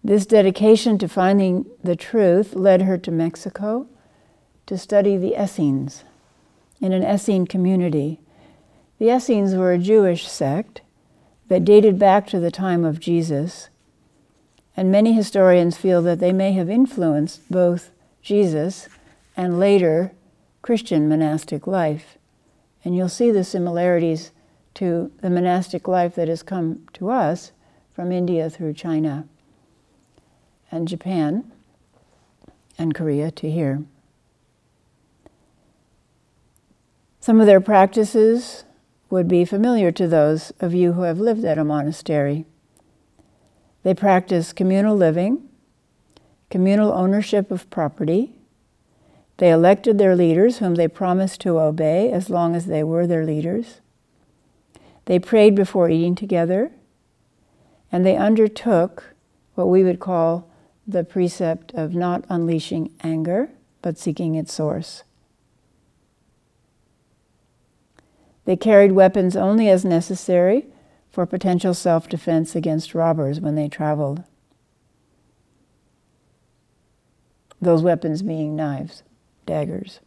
This 0.04 0.28
dedication 0.28 1.00
to 1.00 1.08
finding 1.08 1.66
the 1.84 1.96
truth 1.96 2.54
led 2.54 2.84
her 2.84 3.00
to 3.00 3.12
Mexico 3.12 3.88
to 4.68 4.78
study 4.78 5.18
the 5.18 5.42
Essenes 5.42 6.04
in 6.80 6.94
an 6.94 7.04
Essene 7.04 7.48
community. 7.48 8.20
The 9.00 9.10
Essenes 9.10 9.56
were 9.56 9.72
a 9.72 9.80
Jewish 9.80 10.28
sect 10.28 10.82
that 11.48 11.66
dated 11.66 11.98
back 11.98 12.28
to 12.28 12.40
the 12.40 12.52
time 12.52 12.86
of 12.86 13.00
Jesus 13.00 13.70
and 14.76 14.92
many 14.92 15.14
historians 15.14 15.78
feel 15.78 16.02
that 16.02 16.20
they 16.20 16.32
may 16.32 16.54
have 16.54 16.70
influenced 16.70 17.50
both 17.50 17.92
Jesus 18.22 18.88
and 19.36 19.60
later 19.60 20.14
Christian 20.62 21.10
monastic 21.10 21.68
life. 21.68 22.18
And 22.84 22.96
you'll 22.96 23.10
see 23.10 23.32
the 23.32 23.44
similarities 23.44 24.32
to 24.76 25.12
the 25.22 25.30
monastic 25.30 25.88
life 25.88 26.16
that 26.16 26.28
has 26.28 26.44
come 26.44 26.88
to 26.94 27.10
us 27.10 27.52
from 27.94 28.12
India 28.12 28.50
through 28.50 28.74
China 28.74 29.28
and 30.72 30.88
Japan 30.88 31.52
and 32.78 32.96
Korea 32.96 33.32
to 33.32 33.52
here. 33.52 33.84
Some 37.20 37.40
of 37.40 37.46
their 37.46 37.62
practices 37.62 38.64
would 39.12 39.28
be 39.28 39.46
familiar 39.46 39.92
to 39.92 40.08
those 40.08 40.52
of 40.60 40.74
you 40.74 40.94
who 40.94 41.04
have 41.04 41.20
lived 41.20 41.46
at 41.46 41.60
a 41.60 41.64
monastery. 41.64 42.46
They 43.84 43.94
practice 43.94 44.54
communal 44.54 44.96
living, 44.96 45.50
communal 46.50 46.92
ownership 46.94 47.52
of 47.52 47.70
property. 47.70 48.34
They 49.42 49.50
elected 49.50 49.98
their 49.98 50.16
leaders, 50.16 50.60
whom 50.60 50.76
they 50.76 50.88
promised 50.88 51.42
to 51.42 51.60
obey 51.60 52.12
as 52.12 52.30
long 52.30 52.56
as 52.56 52.68
they 52.68 52.84
were 52.84 53.08
their 53.08 53.26
leaders. 53.26 53.82
They 55.06 55.18
prayed 55.18 55.56
before 55.56 55.90
eating 55.90 56.14
together, 56.14 56.72
and 57.92 58.06
they 58.06 58.16
undertook 58.16 59.16
what 59.56 59.68
we 59.68 59.84
would 59.84 60.00
call 60.00 60.48
the 60.86 61.04
precept 61.04 61.74
of 61.74 61.96
not 61.96 62.24
unleashing 62.30 62.94
anger, 63.02 63.50
but 63.82 63.98
seeking 63.98 64.36
its 64.36 64.54
source. 64.54 65.02
They 68.46 68.56
carried 68.56 68.92
weapons 68.92 69.36
only 69.36 69.70
as 69.70 69.84
necessary 69.84 70.68
for 71.10 71.26
potential 71.26 71.74
self 71.74 72.08
defense 72.08 72.56
against 72.56 72.94
robbers 72.94 73.42
when 73.42 73.56
they 73.56 73.70
traveled. 73.70 74.22
Those 77.60 77.82
weapons 77.82 78.22
being 78.22 78.56
knives, 78.56 79.02
daggers. 79.46 80.00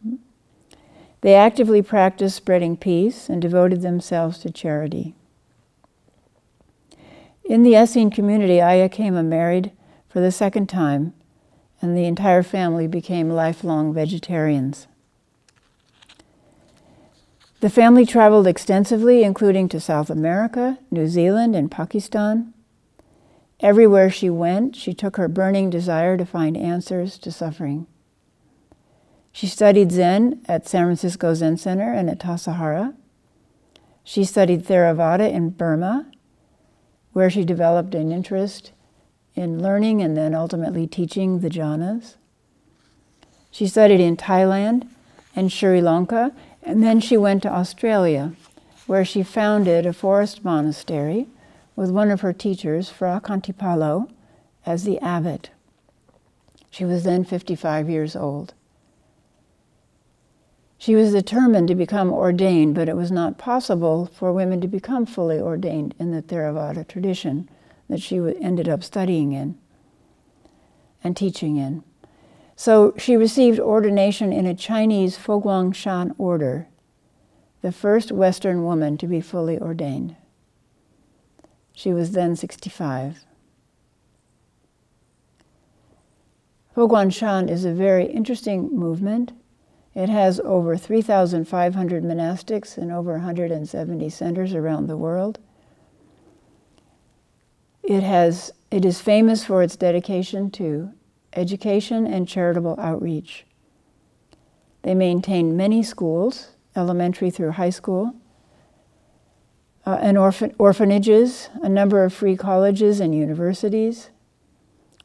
They 1.20 1.34
actively 1.34 1.80
practiced 1.80 2.36
spreading 2.36 2.76
peace 2.76 3.28
and 3.28 3.40
devoted 3.40 3.82
themselves 3.82 4.38
to 4.38 4.50
charity. 4.50 5.14
In 7.44 7.62
the 7.62 7.74
Essene 7.74 8.10
community, 8.10 8.58
Khema 8.58 9.24
married 9.24 9.72
for 10.08 10.20
the 10.20 10.32
second 10.32 10.68
time, 10.68 11.12
and 11.80 11.96
the 11.96 12.04
entire 12.04 12.42
family 12.42 12.86
became 12.86 13.30
lifelong 13.30 13.92
vegetarians. 13.92 14.86
The 17.60 17.70
family 17.70 18.04
traveled 18.04 18.46
extensively, 18.46 19.22
including 19.22 19.70
to 19.70 19.80
South 19.80 20.10
America, 20.10 20.78
New 20.90 21.08
Zealand, 21.08 21.56
and 21.56 21.70
Pakistan. 21.70 22.52
Everywhere 23.60 24.10
she 24.10 24.28
went, 24.28 24.76
she 24.76 24.92
took 24.92 25.16
her 25.16 25.28
burning 25.28 25.70
desire 25.70 26.18
to 26.18 26.26
find 26.26 26.56
answers 26.56 27.16
to 27.18 27.32
suffering. 27.32 27.86
She 29.34 29.48
studied 29.48 29.90
Zen 29.90 30.42
at 30.46 30.68
San 30.68 30.84
Francisco 30.84 31.34
Zen 31.34 31.56
Center 31.56 31.92
and 31.92 32.08
at 32.08 32.20
Tassajara. 32.20 32.94
She 34.04 34.24
studied 34.24 34.64
Theravada 34.64 35.28
in 35.28 35.50
Burma, 35.50 36.06
where 37.12 37.28
she 37.28 37.44
developed 37.44 37.96
an 37.96 38.12
interest 38.12 38.70
in 39.34 39.60
learning 39.60 40.00
and 40.00 40.16
then 40.16 40.36
ultimately 40.36 40.86
teaching 40.86 41.40
the 41.40 41.50
jhanas. 41.50 42.14
She 43.50 43.66
studied 43.66 43.98
in 43.98 44.16
Thailand 44.16 44.86
and 45.34 45.50
Sri 45.50 45.80
Lanka 45.80 46.30
and 46.62 46.80
then 46.80 47.00
she 47.00 47.16
went 47.16 47.42
to 47.42 47.52
Australia 47.52 48.34
where 48.86 49.04
she 49.04 49.24
founded 49.24 49.84
a 49.84 49.92
forest 49.92 50.44
monastery 50.44 51.26
with 51.74 51.90
one 51.90 52.12
of 52.12 52.20
her 52.20 52.32
teachers, 52.32 52.88
Phra 52.88 53.20
Khantipalo, 53.20 54.08
as 54.64 54.84
the 54.84 55.00
abbot. 55.00 55.50
She 56.70 56.84
was 56.84 57.02
then 57.02 57.24
55 57.24 57.90
years 57.90 58.14
old. 58.14 58.54
She 60.78 60.94
was 60.94 61.12
determined 61.12 61.68
to 61.68 61.74
become 61.74 62.12
ordained, 62.12 62.74
but 62.74 62.88
it 62.88 62.96
was 62.96 63.10
not 63.10 63.38
possible 63.38 64.06
for 64.06 64.32
women 64.32 64.60
to 64.60 64.68
become 64.68 65.06
fully 65.06 65.38
ordained 65.38 65.94
in 65.98 66.10
the 66.10 66.22
Theravada 66.22 66.86
tradition 66.86 67.48
that 67.88 68.02
she 68.02 68.18
ended 68.40 68.68
up 68.68 68.82
studying 68.82 69.32
in 69.32 69.58
and 71.02 71.16
teaching 71.16 71.56
in. 71.56 71.84
So 72.56 72.94
she 72.96 73.16
received 73.16 73.58
ordination 73.58 74.32
in 74.32 74.46
a 74.46 74.54
Chinese 74.54 75.16
Foguang 75.16 75.74
Shan 75.74 76.14
order, 76.18 76.68
the 77.62 77.72
first 77.72 78.12
Western 78.12 78.64
woman 78.64 78.96
to 78.98 79.06
be 79.06 79.20
fully 79.20 79.58
ordained. 79.58 80.16
She 81.72 81.92
was 81.92 82.12
then 82.12 82.36
65. 82.36 83.24
Foguang 86.74 87.12
Shan 87.12 87.48
is 87.48 87.64
a 87.64 87.72
very 87.72 88.06
interesting 88.06 88.68
movement. 88.76 89.32
It 89.94 90.08
has 90.08 90.40
over 90.40 90.76
3,500 90.76 92.02
monastics 92.02 92.76
in 92.76 92.90
over 92.90 93.12
170 93.12 94.08
centers 94.10 94.52
around 94.52 94.88
the 94.88 94.96
world. 94.96 95.38
It, 97.84 98.02
has, 98.02 98.50
it 98.70 98.84
is 98.84 99.00
famous 99.00 99.44
for 99.44 99.62
its 99.62 99.76
dedication 99.76 100.50
to 100.52 100.90
education 101.34 102.06
and 102.06 102.26
charitable 102.26 102.76
outreach. 102.80 103.44
They 104.82 104.94
maintain 104.94 105.56
many 105.56 105.82
schools, 105.82 106.50
elementary 106.74 107.30
through 107.30 107.52
high 107.52 107.70
school, 107.70 108.14
uh, 109.86 109.98
and 110.00 110.18
orphan- 110.18 110.54
orphanages, 110.58 111.50
a 111.62 111.68
number 111.68 112.04
of 112.04 112.12
free 112.12 112.36
colleges 112.36 113.00
and 113.00 113.14
universities, 113.14 114.10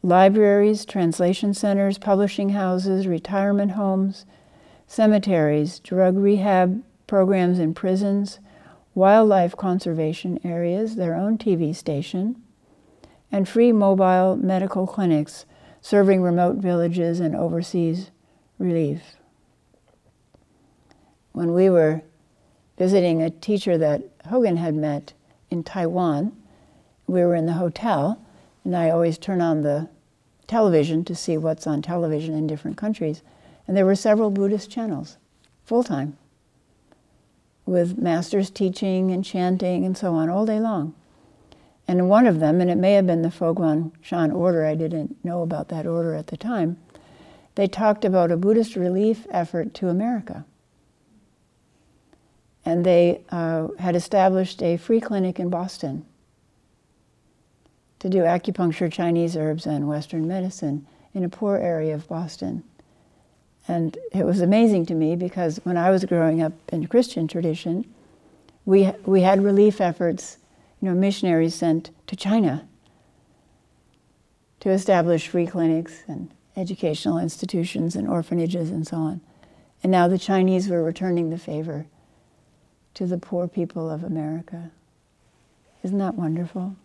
libraries, 0.01 0.85
translation 0.85 1.53
centers, 1.53 1.97
publishing 1.97 2.49
houses, 2.49 3.05
retirement 3.05 3.71
homes, 3.71 4.25
cemeteries, 4.89 5.79
drug 5.79 6.17
rehab 6.17 6.81
programs 7.05 7.59
in 7.59 7.75
prisons, 7.75 8.39
wildlife 8.95 9.55
conservation 9.55 10.39
areas, 10.43 10.95
their 10.95 11.13
own 11.13 11.37
TV 11.37 11.75
station, 11.75 12.41
and 13.31 13.47
free 13.47 13.71
mobile 13.71 14.35
medical 14.35 14.87
clinics 14.87 15.45
serving 15.79 16.23
remote 16.23 16.55
villages 16.55 17.19
and 17.19 17.35
overseas 17.35 18.09
relief. 18.57 19.17
When 21.33 21.53
we 21.53 21.69
were 21.69 22.01
visiting 22.79 23.21
a 23.21 23.29
teacher 23.29 23.77
that 23.77 24.01
Hogen 24.25 24.57
had 24.57 24.73
met 24.73 25.13
in 25.51 25.63
Taiwan, 25.63 26.35
we 27.05 27.21
were 27.21 27.35
in 27.35 27.45
the 27.45 27.53
hotel, 27.53 28.19
and 28.65 28.75
I 28.75 28.89
always 28.89 29.19
turn 29.19 29.39
on 29.39 29.61
the 29.61 29.87
television 30.47 31.05
to 31.05 31.13
see 31.13 31.37
what's 31.37 31.67
on 31.67 31.83
television 31.83 32.33
in 32.33 32.47
different 32.47 32.75
countries. 32.75 33.21
And 33.69 33.77
there 33.77 33.85
were 33.85 33.93
several 33.93 34.31
Buddhist 34.31 34.71
channels, 34.71 35.17
full 35.63 35.83
time, 35.83 36.17
with 37.67 37.99
masters 37.99 38.49
teaching 38.49 39.11
and 39.11 39.23
chanting 39.23 39.85
and 39.85 39.95
so 39.95 40.15
on 40.15 40.27
all 40.27 40.43
day 40.43 40.59
long. 40.59 40.95
And 41.87 42.09
one 42.09 42.25
of 42.25 42.39
them, 42.39 42.61
and 42.61 42.71
it 42.71 42.79
may 42.79 42.93
have 42.93 43.05
been 43.05 43.21
the 43.21 43.29
Foguang 43.29 43.91
Shan 44.01 44.31
order, 44.31 44.65
I 44.65 44.73
didn't 44.73 45.23
know 45.23 45.43
about 45.43 45.69
that 45.69 45.85
order 45.85 46.15
at 46.15 46.25
the 46.25 46.35
time, 46.35 46.77
they 47.53 47.67
talked 47.67 48.03
about 48.03 48.31
a 48.31 48.37
Buddhist 48.37 48.75
relief 48.75 49.27
effort 49.29 49.75
to 49.75 49.89
America. 49.89 50.45
And 52.65 52.83
they 52.83 53.21
uh, 53.29 53.67
had 53.77 53.95
established 53.95 54.63
a 54.63 54.77
free 54.77 54.99
clinic 54.99 55.39
in 55.39 55.51
Boston 55.51 56.07
to 57.99 58.09
do 58.09 58.21
acupuncture, 58.21 58.91
Chinese 58.91 59.37
herbs, 59.37 59.67
and 59.67 59.87
Western 59.87 60.27
medicine 60.27 60.87
in 61.13 61.23
a 61.23 61.29
poor 61.29 61.57
area 61.57 61.93
of 61.93 62.07
Boston. 62.07 62.63
And 63.69 63.95
it 64.11 64.25
was 64.25 64.41
amazing 64.41 64.87
to 64.87 64.95
me 64.95 65.15
because 65.15 65.57
when 65.63 65.77
I 65.77 65.91
was 65.91 66.03
growing 66.03 66.41
up 66.41 66.53
in 66.69 66.87
Christian 66.87 67.27
tradition, 67.27 67.85
we, 68.65 68.91
we 69.05 69.21
had 69.21 69.43
relief 69.43 69.79
efforts 69.79 70.39
you 70.81 70.89
know, 70.89 70.95
missionaries 70.95 71.53
sent 71.53 71.91
to 72.07 72.15
China 72.15 72.67
to 74.61 74.71
establish 74.71 75.27
free 75.27 75.45
clinics 75.45 76.01
and 76.07 76.31
educational 76.57 77.19
institutions 77.19 77.95
and 77.95 78.07
orphanages 78.07 78.71
and 78.71 78.87
so 78.87 78.97
on. 78.97 79.21
And 79.83 79.91
now 79.91 80.07
the 80.07 80.17
Chinese 80.17 80.67
were 80.67 80.83
returning 80.83 81.29
the 81.29 81.37
favor 81.37 81.85
to 82.95 83.05
the 83.05 83.19
poor 83.19 83.47
people 83.47 83.87
of 83.87 84.03
America. 84.03 84.71
Isn't 85.83 85.99
that 85.99 86.15
wonderful? 86.15 86.75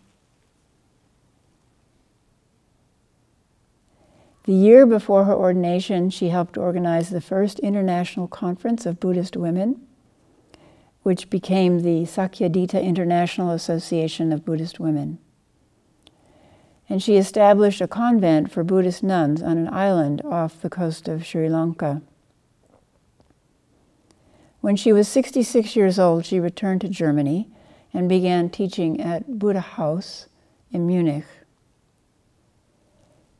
The 4.44 4.52
year 4.52 4.86
before 4.86 5.24
her 5.24 5.34
ordination, 5.34 6.10
she 6.10 6.28
helped 6.28 6.56
organize 6.56 7.10
the 7.10 7.20
first 7.20 7.58
international 7.60 8.28
conference 8.28 8.86
of 8.86 9.00
Buddhist 9.00 9.36
women 9.36 9.80
which 11.04 11.28
became 11.28 11.80
the 11.80 12.02
Sakyadhita 12.04 12.82
International 12.82 13.50
Association 13.50 14.32
of 14.32 14.44
Buddhist 14.44 14.80
Women. 14.80 15.18
And 16.88 17.02
she 17.02 17.16
established 17.16 17.82
a 17.82 17.86
convent 17.86 18.50
for 18.50 18.64
Buddhist 18.64 19.02
nuns 19.02 19.42
on 19.42 19.58
an 19.58 19.68
island 19.68 20.22
off 20.24 20.60
the 20.60 20.70
coast 20.70 21.06
of 21.06 21.24
Sri 21.24 21.48
Lanka. 21.48 22.00
When 24.62 24.76
she 24.76 24.94
was 24.94 25.06
66 25.06 25.76
years 25.76 25.98
old, 25.98 26.24
she 26.24 26.40
returned 26.40 26.80
to 26.80 26.88
Germany 26.88 27.50
and 27.92 28.08
began 28.08 28.48
teaching 28.48 28.98
at 28.98 29.38
Buddha 29.38 29.60
House 29.60 30.26
in 30.72 30.86
Munich. 30.86 31.26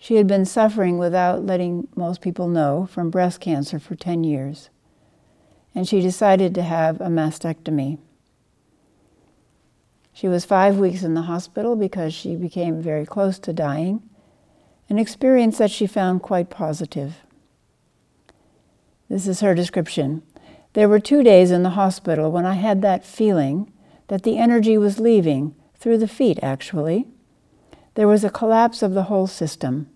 She 0.05 0.17
had 0.17 0.27
been 0.27 0.45
suffering 0.45 0.99
without 0.99 1.47
letting 1.47 1.89
most 1.97 2.21
people 2.21 2.47
know 2.47 2.85
from 2.85 3.09
breast 3.09 3.41
cancer 3.41 3.79
for 3.79 3.95
10 3.95 4.23
years 4.23 4.69
and 5.75 5.89
she 5.89 6.03
decided 6.03 6.55
to 6.55 6.63
have 6.63 7.01
a 7.01 7.07
mastectomy. 7.07 7.97
She 10.13 10.29
was 10.29 10.45
five 10.45 10.77
weeks 10.77 11.05
in 11.05 11.15
the 11.15 11.23
hospital 11.23 11.75
because 11.75 12.13
she 12.13 12.37
became 12.37 12.83
very 12.83 13.07
close 13.07 13.39
to 13.39 13.55
dying, 13.55 14.03
an 14.91 14.99
experience 14.99 15.57
that 15.57 15.71
she 15.71 15.87
found 15.87 16.21
quite 16.21 16.51
positive. 16.51 17.25
This 19.09 19.27
is 19.27 19.41
her 19.41 19.55
description. 19.55 20.23
There 20.75 20.91
were 20.91 21.01
two 21.01 21.23
days 21.23 21.51
in 21.51 21.63
the 21.63 21.71
hospital 21.81 22.31
when 22.31 22.45
I 22.45 22.57
had 22.57 22.83
that 22.83 23.07
feeling 23.07 23.73
that 24.09 24.23
the 24.23 24.37
energy 24.37 24.77
was 24.77 25.01
leaving, 25.01 25.55
through 25.77 25.97
the 25.97 26.07
feet 26.07 26.39
actually. 26.43 27.07
There 27.95 28.07
was 28.07 28.23
a 28.23 28.29
collapse 28.29 28.83
of 28.83 28.93
the 28.93 29.05
whole 29.05 29.27
system. 29.27 29.89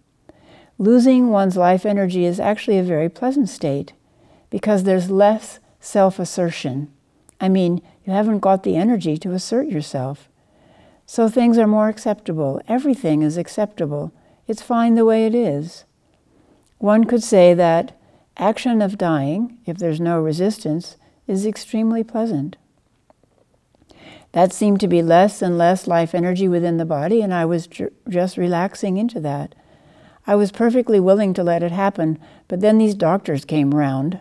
Losing 0.79 1.31
one's 1.31 1.57
life 1.57 1.85
energy 1.85 2.25
is 2.25 2.39
actually 2.39 2.79
a 2.79 2.85
very 2.85 3.09
pleasant 3.09 3.49
state 3.49 3.95
because 4.49 4.85
there's 4.85 5.11
less 5.11 5.59
self 5.81 6.19
assertion. 6.21 6.93
I 7.41 7.49
mean, 7.49 7.83
you 8.05 8.13
haven't 8.13 8.41
got 8.41 8.63
the 8.63 8.77
energy 8.77 9.17
to 9.19 9.33
assert 9.33 9.69
yourself. 9.69 10.29
So 11.05 11.29
things 11.29 11.59
are 11.59 11.67
more 11.67 11.89
acceptable. 11.89 12.61
Everything 12.69 13.23
is 13.23 13.37
acceptable. 13.37 14.13
It's 14.47 14.63
fine 14.63 14.95
the 14.95 15.05
way 15.05 15.27
it 15.27 15.35
is. 15.35 15.85
One 16.79 17.05
could 17.05 17.23
say 17.23 17.55
that 17.55 17.99
action 18.37 18.81
of 18.81 18.99
dying, 18.99 19.59
if 19.67 19.79
there's 19.79 20.01
no 20.01 20.21
resistance, 20.21 20.97
is 21.27 21.45
extremely 21.45 22.05
pleasant. 22.05 22.57
That 24.33 24.53
seemed 24.53 24.81
to 24.81 24.89
be 24.89 25.03
less 25.03 25.43
and 25.43 25.59
less 25.59 25.87
life 25.87 26.15
energy 26.15 26.47
within 26.47 26.77
the 26.77 26.85
body, 26.85 27.21
and 27.21 27.35
I 27.35 27.45
was 27.47 27.67
ju- 27.67 27.91
just 28.09 28.37
relaxing 28.37 28.97
into 28.97 29.19
that. 29.21 29.55
I 30.29 30.37
was 30.37 30.53
perfectly 30.53 31.01
willing 31.01 31.35
to 31.35 31.43
let 31.43 31.65
it 31.65 31.73
happen, 31.73 32.21
but 32.47 32.61
then 32.61 32.79
these 32.79 32.95
doctors 32.95 33.45
came 33.45 33.75
round 33.75 34.21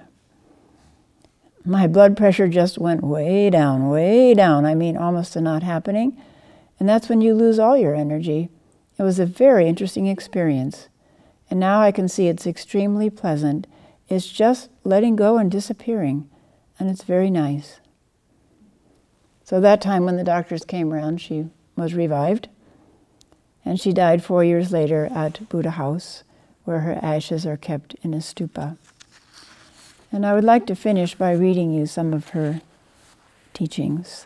my 1.68 1.86
blood 1.86 2.16
pressure 2.16 2.48
just 2.48 2.78
went 2.78 3.04
way 3.04 3.50
down, 3.50 3.90
way 3.90 4.34
down. 4.34 4.66
I 4.66 4.74
mean, 4.74 4.96
almost 4.96 5.34
to 5.34 5.42
not 5.42 5.64
happening. 5.64 6.18
And 6.80 6.88
that's 6.88 7.10
when 7.10 7.22
you 7.22 7.36
lose 7.36 7.60
all 7.60 7.78
your 7.78 7.94
energy. 7.94 8.50
It 8.98 9.04
was 9.04 9.20
a 9.20 9.26
very 9.26 9.68
interesting 9.68 10.08
experience. 10.08 10.88
And 11.50 11.60
now 11.60 11.82
I 11.82 11.92
can 11.92 12.08
see 12.08 12.28
it's 12.28 12.48
extremely 12.48 13.10
pleasant. 13.10 13.68
It's 14.08 14.28
just 14.28 14.70
letting 14.84 15.18
go 15.18 15.38
and 15.38 15.52
disappearing. 15.52 16.30
And 16.80 16.90
it's 16.90 17.04
very 17.04 17.30
nice. 17.30 17.80
So 19.44 19.60
that 19.60 19.82
time 19.82 20.06
when 20.06 20.16
the 20.16 20.24
doctors 20.24 20.64
came 20.64 20.94
around, 20.94 21.20
she 21.20 21.48
was 21.76 21.94
revived. 21.94 22.48
And 23.68 23.78
she 23.78 23.92
died 23.92 24.24
four 24.24 24.46
years 24.46 24.72
later 24.72 25.10
at 25.14 25.50
Buddha 25.50 25.72
House, 25.72 26.24
where 26.64 26.80
her 26.80 26.98
ashes 27.02 27.46
are 27.46 27.58
kept 27.58 27.96
in 28.02 28.14
a 28.14 28.20
stupa. 28.20 28.78
And 30.10 30.26
I 30.26 30.34
would 30.34 30.46
like 30.46 30.66
to 30.68 30.76
finish 30.76 31.16
by 31.16 31.34
reading 31.34 31.74
you 31.74 31.86
some 31.86 32.14
of 32.14 32.30
her 32.30 32.62
teachings. 33.54 34.26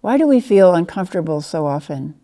Why 0.00 0.18
do 0.18 0.26
we 0.26 0.40
feel 0.40 0.74
uncomfortable 0.74 1.40
so 1.40 1.66
often? 1.66 2.18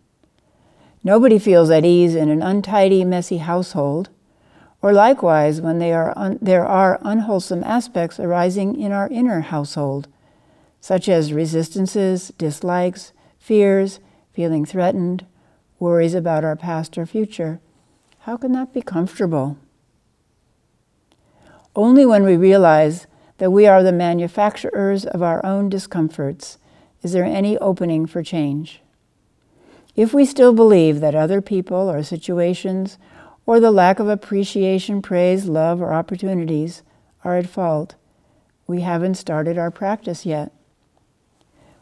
Nobody 1.05 1.39
feels 1.39 1.69
at 1.69 1.85
ease 1.85 2.15
in 2.15 2.27
an 2.27 2.41
untidy, 2.41 3.05
messy 3.05 3.37
household, 3.37 4.09
or 4.81 4.93
likewise 4.93 5.59
when 5.61 5.81
are 5.81 6.13
un- 6.17 6.39
there 6.41 6.65
are 6.65 6.99
unwholesome 7.01 7.63
aspects 7.63 8.19
arising 8.19 8.79
in 8.79 8.91
our 8.91 9.07
inner 9.09 9.41
household, 9.41 10.07
such 10.79 11.09
as 11.09 11.33
resistances, 11.33 12.29
dislikes, 12.37 13.11
fears, 13.37 13.99
feeling 14.31 14.65
threatened, 14.65 15.25
worries 15.79 16.13
about 16.13 16.43
our 16.43 16.55
past 16.55 16.97
or 16.97 17.05
future. 17.05 17.59
How 18.19 18.37
can 18.37 18.51
that 18.53 18.73
be 18.73 18.81
comfortable? 18.81 19.57
Only 21.75 22.05
when 22.05 22.23
we 22.23 22.37
realize 22.37 23.07
that 23.37 23.51
we 23.51 23.67
are 23.67 23.83
the 23.83 23.91
manufacturers 23.91 25.05
of 25.05 25.21
our 25.21 25.45
own 25.45 25.69
discomforts 25.69 26.57
is 27.01 27.13
there 27.13 27.23
any 27.23 27.57
opening 27.59 28.05
for 28.05 28.21
change. 28.21 28.81
If 29.95 30.13
we 30.13 30.25
still 30.25 30.53
believe 30.53 30.99
that 30.99 31.15
other 31.15 31.41
people 31.41 31.89
or 31.89 32.03
situations 32.03 32.97
or 33.49 33.59
the 33.59 33.71
lack 33.71 33.97
of 33.97 34.07
appreciation, 34.07 35.01
praise, 35.01 35.47
love, 35.47 35.81
or 35.81 35.91
opportunities 35.91 36.83
are 37.23 37.35
at 37.35 37.49
fault, 37.49 37.95
we 38.67 38.81
haven't 38.81 39.15
started 39.15 39.57
our 39.57 39.71
practice 39.71 40.23
yet. 40.23 40.51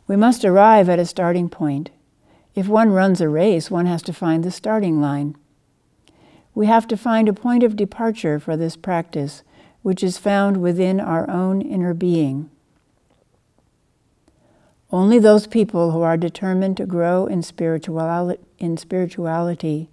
We 0.07 0.15
must 0.15 0.45
arrive 0.45 0.87
at 0.87 0.97
a 0.97 1.05
starting 1.05 1.49
point. 1.49 1.89
If 2.55 2.69
one 2.69 2.91
runs 2.91 3.19
a 3.19 3.27
race, 3.27 3.69
one 3.69 3.85
has 3.85 4.01
to 4.03 4.13
find 4.13 4.45
the 4.45 4.49
starting 4.49 5.01
line. 5.01 5.35
We 6.55 6.67
have 6.67 6.87
to 6.87 6.95
find 6.95 7.27
a 7.27 7.33
point 7.33 7.63
of 7.63 7.75
departure 7.75 8.39
for 8.39 8.55
this 8.55 8.77
practice, 8.77 9.43
which 9.81 10.01
is 10.01 10.17
found 10.17 10.61
within 10.61 11.01
our 11.01 11.29
own 11.29 11.61
inner 11.61 11.93
being. 11.93 12.49
Only 14.89 15.19
those 15.19 15.47
people 15.47 15.91
who 15.91 16.01
are 16.01 16.15
determined 16.15 16.77
to 16.77 16.85
grow 16.85 17.25
in, 17.25 17.43
in 18.57 18.77
spirituality 18.77 19.89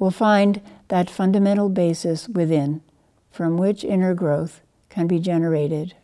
will 0.00 0.10
find 0.10 0.60
that 0.88 1.10
fundamental 1.10 1.68
basis 1.68 2.28
within 2.28 2.82
from 3.30 3.56
which 3.56 3.84
inner 3.84 4.14
growth 4.14 4.60
can 4.88 5.06
be 5.06 5.18
generated. 5.18 5.94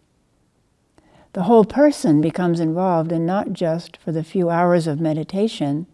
The 1.32 1.44
whole 1.44 1.64
person 1.64 2.20
becomes 2.20 2.60
involved 2.60 3.10
and 3.10 3.24
not 3.24 3.54
just 3.54 3.96
for 3.96 4.12
the 4.12 4.22
few 4.22 4.50
hours 4.50 4.86
of 4.86 5.00
meditation 5.00 5.86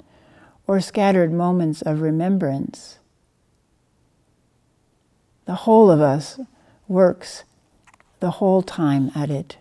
or 0.66 0.80
scattered 0.80 1.32
moments 1.32 1.80
of 1.82 2.00
remembrance. 2.00 2.98
The 5.44 5.54
whole 5.54 5.90
of 5.90 6.00
us 6.00 6.40
works 6.88 7.44
the 8.20 8.32
whole 8.32 8.62
time 8.62 9.12
at 9.14 9.30
it. 9.30 9.58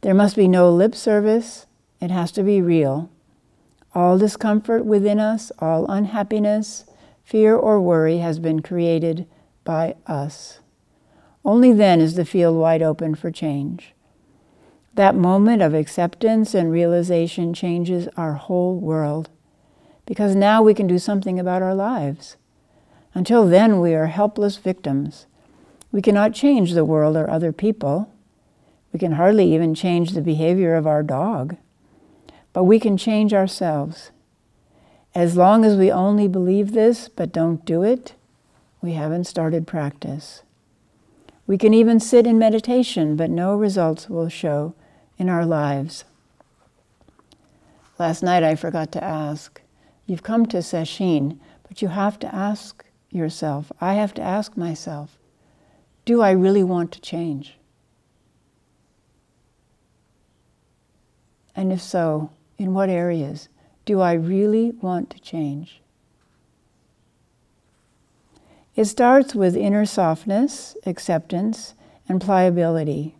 There 0.00 0.14
must 0.14 0.34
be 0.34 0.48
no 0.48 0.70
lip 0.70 0.94
service, 0.94 1.66
it 2.00 2.10
has 2.10 2.32
to 2.32 2.42
be 2.42 2.60
real. 2.60 3.08
All 3.94 4.18
discomfort 4.18 4.84
within 4.84 5.18
us, 5.18 5.50
all 5.60 5.86
unhappiness, 5.86 6.84
fear, 7.28 7.54
or 7.54 7.80
worry 7.80 8.18
has 8.18 8.38
been 8.38 8.62
created 8.62 9.26
by 9.64 9.94
us. 10.06 10.60
Only 11.44 11.72
then 11.72 12.00
is 12.00 12.14
the 12.14 12.24
field 12.24 12.56
wide 12.56 12.82
open 12.82 13.14
for 13.14 13.30
change. 13.30 13.94
That 14.94 15.14
moment 15.14 15.62
of 15.62 15.74
acceptance 15.74 16.54
and 16.54 16.70
realization 16.70 17.52
changes 17.52 18.08
our 18.16 18.34
whole 18.34 18.78
world 18.78 19.30
because 20.06 20.34
now 20.34 20.62
we 20.62 20.72
can 20.72 20.86
do 20.86 20.98
something 20.98 21.38
about 21.38 21.62
our 21.62 21.74
lives. 21.74 22.36
Until 23.14 23.46
then, 23.46 23.80
we 23.80 23.94
are 23.94 24.06
helpless 24.06 24.56
victims. 24.56 25.26
We 25.92 26.00
cannot 26.00 26.34
change 26.34 26.72
the 26.72 26.84
world 26.84 27.16
or 27.16 27.28
other 27.28 27.52
people. 27.52 28.12
We 28.92 28.98
can 28.98 29.12
hardly 29.12 29.52
even 29.52 29.74
change 29.74 30.12
the 30.12 30.22
behavior 30.22 30.74
of 30.74 30.86
our 30.86 31.02
dog 31.02 31.56
but 32.52 32.64
we 32.64 32.80
can 32.80 32.96
change 32.96 33.32
ourselves. 33.32 34.10
As 35.18 35.36
long 35.36 35.64
as 35.64 35.74
we 35.74 35.90
only 35.90 36.28
believe 36.28 36.70
this 36.70 37.08
but 37.08 37.32
don't 37.32 37.64
do 37.64 37.82
it, 37.82 38.14
we 38.80 38.92
haven't 38.92 39.24
started 39.24 39.66
practice. 39.66 40.44
We 41.44 41.58
can 41.58 41.74
even 41.74 41.98
sit 41.98 42.24
in 42.24 42.38
meditation, 42.38 43.16
but 43.16 43.28
no 43.28 43.56
results 43.56 44.08
will 44.08 44.28
show 44.28 44.76
in 45.18 45.28
our 45.28 45.44
lives. 45.44 46.04
Last 47.98 48.22
night 48.22 48.44
I 48.44 48.54
forgot 48.54 48.92
to 48.92 49.02
ask. 49.02 49.60
You've 50.06 50.22
come 50.22 50.46
to 50.46 50.58
Sesshin, 50.58 51.40
but 51.66 51.82
you 51.82 51.88
have 51.88 52.20
to 52.20 52.32
ask 52.32 52.84
yourself, 53.10 53.72
I 53.80 53.94
have 53.94 54.14
to 54.14 54.22
ask 54.22 54.56
myself, 54.56 55.18
do 56.04 56.20
I 56.20 56.30
really 56.30 56.62
want 56.62 56.92
to 56.92 57.00
change? 57.00 57.56
And 61.56 61.72
if 61.72 61.82
so, 61.82 62.30
in 62.56 62.72
what 62.72 62.88
areas 62.88 63.48
do 63.88 64.02
I 64.02 64.12
really 64.12 64.72
want 64.82 65.08
to 65.08 65.18
change? 65.18 65.80
It 68.76 68.84
starts 68.84 69.34
with 69.34 69.56
inner 69.56 69.86
softness, 69.86 70.76
acceptance, 70.84 71.72
and 72.06 72.20
pliability. 72.20 73.16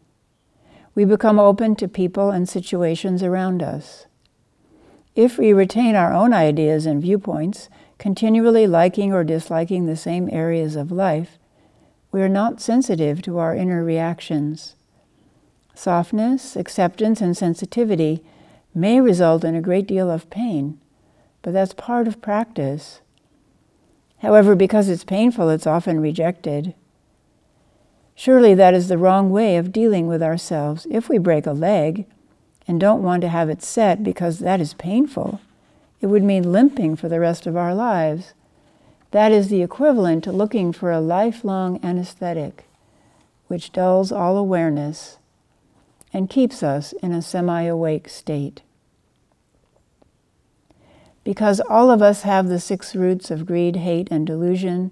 We 0.95 1.07
become 1.07 1.39
open 1.39 1.75
to 1.77 1.89
people 1.89 2.31
and 2.31 2.47
situations 2.47 3.23
around 3.23 3.63
us. 3.63 4.05
If 5.17 5.39
we 5.39 5.55
retain 5.55 5.97
our 5.97 6.13
own 6.13 6.35
ideas 6.35 6.85
and 6.85 7.01
viewpoints, 7.01 7.71
continually 7.97 8.67
liking 8.67 9.11
or 9.11 9.25
disliking 9.25 9.87
the 9.87 9.97
same 9.97 10.29
areas 10.31 10.77
of 10.77 10.93
life, 10.93 11.39
we 12.13 12.21
are 12.21 12.29
not 12.29 12.61
sensitive 12.61 13.23
to 13.23 13.39
our 13.39 13.55
inner 13.55 13.83
reactions. 13.83 14.77
Softness, 15.75 16.57
acceptance, 16.57 17.23
and 17.23 17.35
sensitivity 17.35 18.23
may 18.75 19.01
result 19.01 19.45
in 19.45 19.55
a 19.55 19.63
great 19.63 19.87
deal 19.87 20.11
of 20.11 20.31
pain, 20.31 20.79
but 21.43 21.53
that's 21.53 21.73
part 21.73 22.07
of 22.07 22.21
practice. 22.21 23.01
However, 24.19 24.55
because 24.55 24.89
it's 24.89 25.05
painful, 25.05 25.49
it's 25.49 25.67
often 25.67 26.01
rejected. 26.01 26.75
Surely 28.15 28.55
that 28.55 28.75
is 28.75 28.89
the 28.89 28.99
wrong 28.99 29.31
way 29.31 29.57
of 29.57 29.73
dealing 29.73 30.07
with 30.07 30.23
ourselves. 30.23 30.87
If 30.91 31.09
we 31.09 31.19
break 31.19 31.47
a 31.47 31.53
leg 31.53 32.07
and 32.67 32.81
don't 32.81 33.03
want 33.03 33.23
to 33.23 33.29
have 33.29 33.49
it 33.49 33.63
set 33.63 34.03
because 34.03 34.41
that 34.41 34.61
is 34.61 34.75
painful, 34.75 35.41
it 36.01 36.07
would 36.07 36.25
mean 36.25 36.53
limping 36.53 36.97
for 36.97 37.09
the 37.09 37.21
rest 37.21 37.47
of 37.47 37.57
our 37.57 37.75
lives. 37.75 38.35
That 39.13 39.33
is 39.33 39.49
the 39.49 39.63
equivalent 39.63 40.25
to 40.25 40.33
looking 40.33 40.73
for 40.73 40.91
a 40.91 41.01
lifelong 41.01 41.79
anesthetic, 41.83 42.65
which 43.47 43.73
dulls 43.73 44.13
all 44.13 44.37
awareness 44.37 45.19
and 46.13 46.31
keeps 46.31 46.63
us 46.63 46.93
in 47.03 47.13
a 47.13 47.23
semi 47.23 47.63
awake 47.63 48.09
state. 48.09 48.63
Because 51.25 51.61
all 51.61 51.91
of 51.91 52.01
us 52.01 52.23
have 52.23 52.49
the 52.49 52.61
six 52.61 52.97
roots 52.97 53.31
of 53.31 53.45
greed, 53.47 53.77
hate, 53.77 54.09
and 54.11 54.27
delusion, 54.27 54.91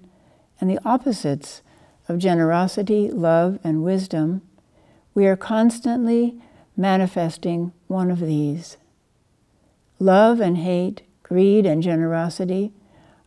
and 0.61 0.69
the 0.69 0.79
opposites 0.85 1.61
of 2.07 2.19
generosity, 2.19 3.09
love, 3.09 3.59
and 3.63 3.83
wisdom, 3.83 4.41
we 5.13 5.25
are 5.25 5.35
constantly 5.35 6.39
manifesting 6.75 7.73
one 7.87 8.11
of 8.11 8.19
these. 8.19 8.77
Love 9.99 10.39
and 10.39 10.59
hate, 10.59 11.01
greed 11.23 11.65
and 11.65 11.81
generosity 11.81 12.71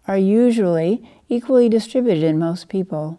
are 0.06 0.16
usually 0.16 1.08
equally 1.28 1.68
distributed 1.68 2.22
in 2.22 2.38
most 2.38 2.68
people. 2.68 3.18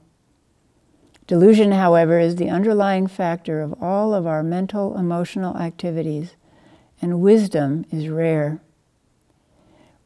Delusion, 1.32 1.72
however, 1.72 2.20
is 2.20 2.36
the 2.36 2.50
underlying 2.50 3.08
factor 3.08 3.62
of 3.62 3.74
all 3.82 4.14
of 4.14 4.28
our 4.28 4.44
mental, 4.44 4.98
emotional 4.98 5.56
activities, 5.56 6.36
and 7.02 7.22
wisdom 7.22 7.86
is 7.90 8.10
rare. 8.10 8.60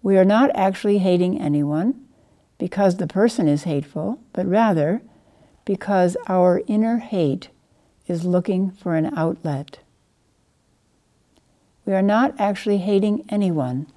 We 0.03 0.19
are 0.19 0.23
not 0.23 0.51
actually 0.53 0.99
hating 0.99 1.41
anyone 1.41 1.99
because 2.59 2.97
the 2.97 3.07
person 3.07 3.47
is 3.47 3.63
hateful, 3.63 4.19
but 4.33 4.45
rather 4.45 5.01
because 5.65 6.15
our 6.27 6.61
inner 6.67 6.97
hate 6.99 7.49
is 8.05 8.23
looking 8.23 8.69
for 8.69 8.93
an 8.93 9.11
outlet. 9.17 9.79
We 11.87 11.95
are 11.95 12.03
not 12.03 12.35
actually 12.37 12.77
hating 12.77 13.25
anyone 13.29 13.87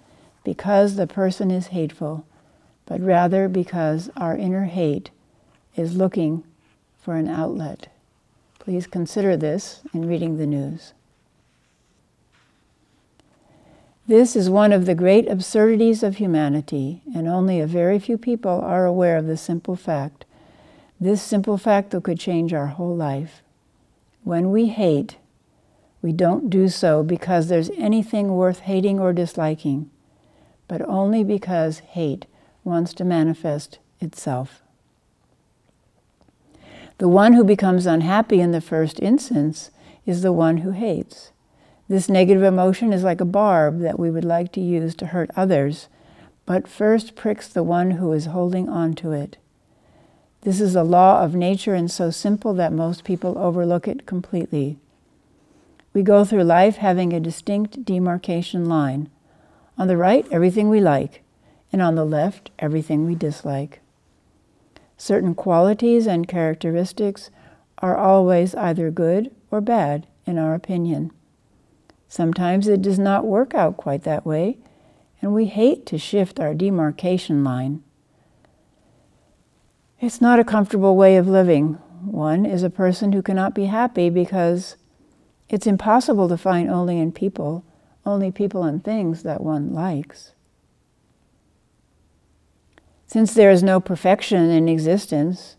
because 0.44 0.96
the 0.96 1.06
person 1.06 1.50
is 1.50 1.66
hateful, 1.66 2.24
but 2.86 3.02
rather 3.02 3.50
because 3.50 4.08
our 4.16 4.34
inner 4.34 4.64
hate 4.64 5.10
is 5.76 5.94
looking 5.94 6.42
for 7.00 7.16
an 7.16 7.28
outlet. 7.28 7.88
Please 8.58 8.86
consider 8.86 9.36
this 9.36 9.80
in 9.94 10.06
reading 10.06 10.36
the 10.36 10.46
news. 10.46 10.92
This 14.06 14.34
is 14.34 14.48
one 14.48 14.72
of 14.72 14.86
the 14.86 14.94
great 14.94 15.28
absurdities 15.28 16.02
of 16.02 16.16
humanity, 16.16 17.02
and 17.14 17.28
only 17.28 17.60
a 17.60 17.66
very 17.66 17.98
few 17.98 18.16
people 18.16 18.60
are 18.60 18.86
aware 18.86 19.18
of 19.18 19.26
the 19.26 19.36
simple 19.36 19.76
fact. 19.76 20.24
This 20.98 21.22
simple 21.22 21.58
fact 21.58 21.90
that 21.90 22.04
could 22.04 22.18
change 22.18 22.54
our 22.54 22.68
whole 22.68 22.96
life. 22.96 23.42
When 24.24 24.50
we 24.50 24.68
hate, 24.68 25.16
we 26.00 26.12
don't 26.12 26.48
do 26.48 26.68
so 26.68 27.02
because 27.02 27.48
there's 27.48 27.70
anything 27.76 28.34
worth 28.34 28.60
hating 28.60 28.98
or 28.98 29.12
disliking, 29.12 29.90
but 30.68 30.80
only 30.88 31.22
because 31.22 31.80
hate 31.80 32.26
wants 32.64 32.94
to 32.94 33.04
manifest 33.04 33.78
itself. 34.00 34.62
The 36.98 37.08
one 37.08 37.34
who 37.34 37.44
becomes 37.44 37.86
unhappy 37.86 38.40
in 38.40 38.50
the 38.50 38.60
first 38.60 38.98
instance 39.00 39.70
is 40.04 40.22
the 40.22 40.32
one 40.32 40.58
who 40.58 40.72
hates. 40.72 41.30
This 41.88 42.08
negative 42.08 42.42
emotion 42.42 42.92
is 42.92 43.04
like 43.04 43.20
a 43.20 43.24
barb 43.24 43.78
that 43.80 44.00
we 44.00 44.10
would 44.10 44.24
like 44.24 44.50
to 44.52 44.60
use 44.60 44.96
to 44.96 45.06
hurt 45.06 45.30
others, 45.36 45.88
but 46.44 46.66
first 46.66 47.14
pricks 47.14 47.46
the 47.46 47.62
one 47.62 47.92
who 47.92 48.12
is 48.12 48.26
holding 48.26 48.68
on 48.68 48.94
to 48.94 49.12
it. 49.12 49.38
This 50.40 50.60
is 50.60 50.74
a 50.74 50.82
law 50.82 51.22
of 51.22 51.36
nature 51.36 51.74
and 51.74 51.90
so 51.90 52.10
simple 52.10 52.52
that 52.54 52.72
most 52.72 53.04
people 53.04 53.38
overlook 53.38 53.86
it 53.86 54.04
completely. 54.04 54.78
We 55.92 56.02
go 56.02 56.24
through 56.24 56.44
life 56.44 56.76
having 56.76 57.12
a 57.12 57.20
distinct 57.20 57.84
demarcation 57.84 58.68
line. 58.68 59.08
On 59.76 59.86
the 59.86 59.96
right, 59.96 60.26
everything 60.32 60.68
we 60.68 60.80
like, 60.80 61.22
and 61.72 61.80
on 61.80 61.94
the 61.94 62.04
left, 62.04 62.50
everything 62.58 63.06
we 63.06 63.14
dislike. 63.14 63.80
Certain 64.98 65.32
qualities 65.32 66.08
and 66.08 66.26
characteristics 66.26 67.30
are 67.78 67.96
always 67.96 68.54
either 68.56 68.90
good 68.90 69.30
or 69.50 69.60
bad, 69.60 70.08
in 70.26 70.36
our 70.36 70.54
opinion. 70.54 71.12
Sometimes 72.08 72.66
it 72.66 72.82
does 72.82 72.98
not 72.98 73.24
work 73.24 73.54
out 73.54 73.76
quite 73.76 74.02
that 74.02 74.26
way, 74.26 74.58
and 75.22 75.32
we 75.32 75.46
hate 75.46 75.86
to 75.86 75.98
shift 75.98 76.40
our 76.40 76.52
demarcation 76.52 77.44
line. 77.44 77.82
It's 80.00 80.20
not 80.20 80.40
a 80.40 80.44
comfortable 80.44 80.96
way 80.96 81.16
of 81.16 81.28
living. 81.28 81.74
One 82.04 82.44
is 82.44 82.64
a 82.64 82.70
person 82.70 83.12
who 83.12 83.22
cannot 83.22 83.54
be 83.54 83.66
happy 83.66 84.10
because 84.10 84.76
it's 85.48 85.66
impossible 85.66 86.28
to 86.28 86.36
find 86.36 86.68
only 86.68 86.98
in 86.98 87.12
people, 87.12 87.64
only 88.04 88.32
people 88.32 88.64
and 88.64 88.82
things 88.82 89.22
that 89.22 89.42
one 89.42 89.72
likes. 89.72 90.32
Since 93.08 93.32
there 93.32 93.50
is 93.50 93.62
no 93.62 93.80
perfection 93.80 94.50
in 94.50 94.68
existence, 94.68 95.56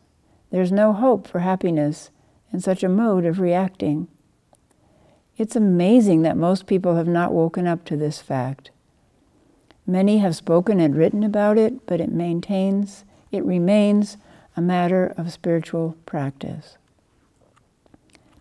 there's 0.51 0.71
no 0.71 0.93
hope 0.93 1.27
for 1.27 1.39
happiness 1.39 2.11
in 2.53 2.59
such 2.59 2.83
a 2.83 2.89
mode 2.89 3.25
of 3.25 3.39
reacting. 3.39 4.07
It's 5.35 5.55
amazing 5.55 6.21
that 6.21 6.37
most 6.37 6.67
people 6.67 6.95
have 6.95 7.07
not 7.07 7.33
woken 7.33 7.65
up 7.65 7.85
to 7.85 7.97
this 7.97 8.21
fact. 8.21 8.69
Many 9.87 10.19
have 10.19 10.35
spoken 10.35 10.79
and 10.79 10.95
written 10.95 11.23
about 11.23 11.57
it, 11.57 11.87
but 11.87 11.99
it 11.99 12.11
maintains, 12.11 13.03
it 13.31 13.43
remains 13.43 14.17
a 14.55 14.61
matter 14.61 15.11
of 15.17 15.33
spiritual 15.33 15.97
practice. 16.05 16.77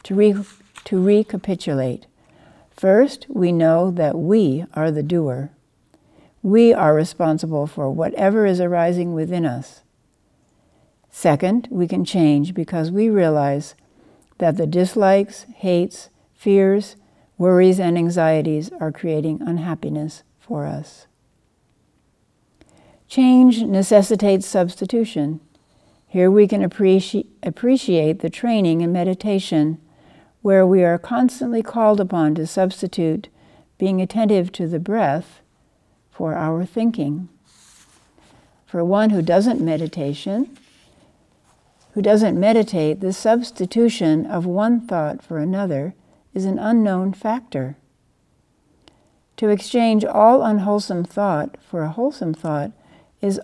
To, 0.03 0.15
re- 0.15 0.45
to 0.85 1.03
recapitulate, 1.03 2.05
first, 2.71 3.25
we 3.31 3.53
know 3.53 3.91
that 3.91 4.19
we 4.19 4.67
are 4.75 4.91
the 4.91 5.03
doer. 5.03 5.51
We 6.49 6.73
are 6.73 6.95
responsible 6.95 7.67
for 7.67 7.91
whatever 7.91 8.47
is 8.47 8.59
arising 8.59 9.13
within 9.13 9.45
us. 9.45 9.83
Second, 11.11 11.69
we 11.71 11.87
can 11.87 12.07
change 12.07 12.55
because 12.55 12.91
we 12.91 13.11
realize 13.11 13.75
that 14.39 14.57
the 14.57 14.67
dislikes, 14.67 15.45
hates, 15.57 16.09
fears, 16.33 16.97
worries, 17.37 17.79
and 17.79 17.99
anxieties 17.99 18.71
are 18.81 18.91
creating 18.91 19.43
unhappiness 19.43 20.23
for 20.39 20.65
us. 20.65 21.07
Change 23.09 23.65
necessitates 23.65 24.47
substitution. 24.47 25.41
Here 26.07 26.31
we 26.31 26.49
can 26.49 26.63
appreci- 26.67 27.27
appreciate 27.43 28.21
the 28.21 28.31
training 28.31 28.81
in 28.81 28.91
meditation, 28.91 29.79
where 30.41 30.67
we 30.67 30.83
are 30.83 30.99
constantly 30.99 31.63
called 31.63 32.01
upon 32.01 32.35
to 32.37 32.47
substitute 32.47 33.29
being 33.77 34.01
attentive 34.01 34.51
to 34.53 34.67
the 34.67 34.81
breath 34.81 35.43
for 36.19 36.35
our 36.35 36.65
thinking. 36.65 37.29
For 38.67 38.85
one 38.85 39.11
who 39.11 39.23
doesn't 39.23 39.61
meditation, 39.61 40.59
who 41.93 42.03
doesn't 42.03 42.39
meditate, 42.39 42.99
the 42.99 43.13
substitution 43.13 44.27
of 44.27 44.45
one 44.45 44.81
thought 44.81 45.23
for 45.23 45.39
another 45.39 45.95
is 46.35 46.45
an 46.45 46.59
unknown 46.59 47.13
factor. 47.13 47.77
To 49.37 49.49
exchange 49.49 50.05
all 50.05 50.43
unwholesome 50.43 51.05
thought 51.05 51.57
for 51.63 51.83
a 51.83 51.91
wholesome 51.91 52.35
thought 52.35 52.73
is 53.21 53.41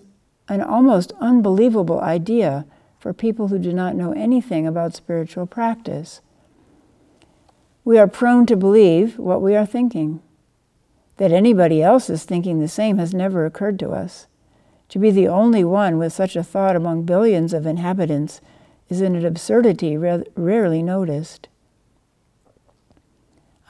an 0.48 0.60
almost 0.60 1.12
unbelievable 1.20 2.00
idea 2.00 2.66
for 2.98 3.12
people 3.12 3.48
who 3.48 3.58
do 3.60 3.72
not 3.72 3.94
know 3.94 4.10
anything 4.14 4.66
about 4.66 4.96
spiritual 4.96 5.46
practice. 5.46 6.22
We 7.84 7.98
are 7.98 8.08
prone 8.08 8.46
to 8.46 8.56
believe 8.56 9.16
what 9.16 9.40
we 9.40 9.54
are 9.54 9.64
thinking. 9.64 10.23
That 11.16 11.32
anybody 11.32 11.82
else 11.82 12.10
is 12.10 12.24
thinking 12.24 12.58
the 12.58 12.68
same 12.68 12.98
has 12.98 13.14
never 13.14 13.46
occurred 13.46 13.78
to 13.80 13.90
us. 13.90 14.26
To 14.88 14.98
be 14.98 15.10
the 15.10 15.28
only 15.28 15.64
one 15.64 15.98
with 15.98 16.12
such 16.12 16.36
a 16.36 16.42
thought 16.42 16.76
among 16.76 17.04
billions 17.04 17.52
of 17.52 17.66
inhabitants 17.66 18.40
is 18.88 19.00
an 19.00 19.24
absurdity 19.24 19.96
rarely 19.96 20.82
noticed. 20.82 21.48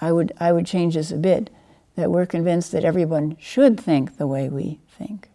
I 0.00 0.12
would, 0.12 0.32
I 0.38 0.52
would 0.52 0.66
change 0.66 0.94
this 0.94 1.12
a 1.12 1.16
bit 1.16 1.50
that 1.96 2.10
we're 2.10 2.26
convinced 2.26 2.72
that 2.72 2.84
everyone 2.84 3.36
should 3.38 3.78
think 3.78 4.16
the 4.16 4.26
way 4.26 4.48
we 4.48 4.80
think. 4.88 5.30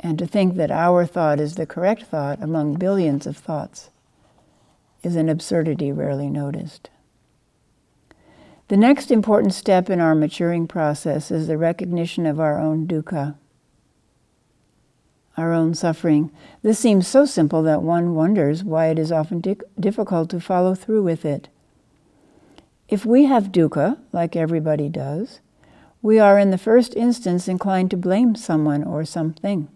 And 0.00 0.18
to 0.18 0.26
think 0.26 0.54
that 0.56 0.70
our 0.70 1.04
thought 1.04 1.40
is 1.40 1.54
the 1.54 1.66
correct 1.66 2.04
thought 2.04 2.42
among 2.42 2.74
billions 2.74 3.26
of 3.26 3.36
thoughts 3.36 3.90
is 5.02 5.16
an 5.16 5.28
absurdity 5.28 5.92
rarely 5.92 6.28
noticed. 6.28 6.90
The 8.68 8.76
next 8.76 9.12
important 9.12 9.54
step 9.54 9.88
in 9.88 10.00
our 10.00 10.14
maturing 10.14 10.66
process 10.66 11.30
is 11.30 11.46
the 11.46 11.56
recognition 11.56 12.26
of 12.26 12.40
our 12.40 12.58
own 12.58 12.88
dukkha, 12.88 13.36
our 15.36 15.52
own 15.52 15.74
suffering. 15.74 16.32
This 16.62 16.78
seems 16.78 17.06
so 17.06 17.26
simple 17.26 17.62
that 17.62 17.82
one 17.82 18.14
wonders 18.16 18.64
why 18.64 18.86
it 18.88 18.98
is 18.98 19.12
often 19.12 19.40
di- 19.40 19.56
difficult 19.78 20.30
to 20.30 20.40
follow 20.40 20.74
through 20.74 21.04
with 21.04 21.24
it. 21.24 21.48
If 22.88 23.06
we 23.06 23.26
have 23.26 23.52
dukkha, 23.52 23.98
like 24.12 24.34
everybody 24.34 24.88
does, 24.88 25.40
we 26.02 26.18
are 26.18 26.38
in 26.38 26.50
the 26.50 26.58
first 26.58 26.94
instance 26.96 27.46
inclined 27.46 27.90
to 27.90 27.96
blame 27.96 28.34
someone 28.34 28.82
or 28.82 29.04
something. 29.04 29.68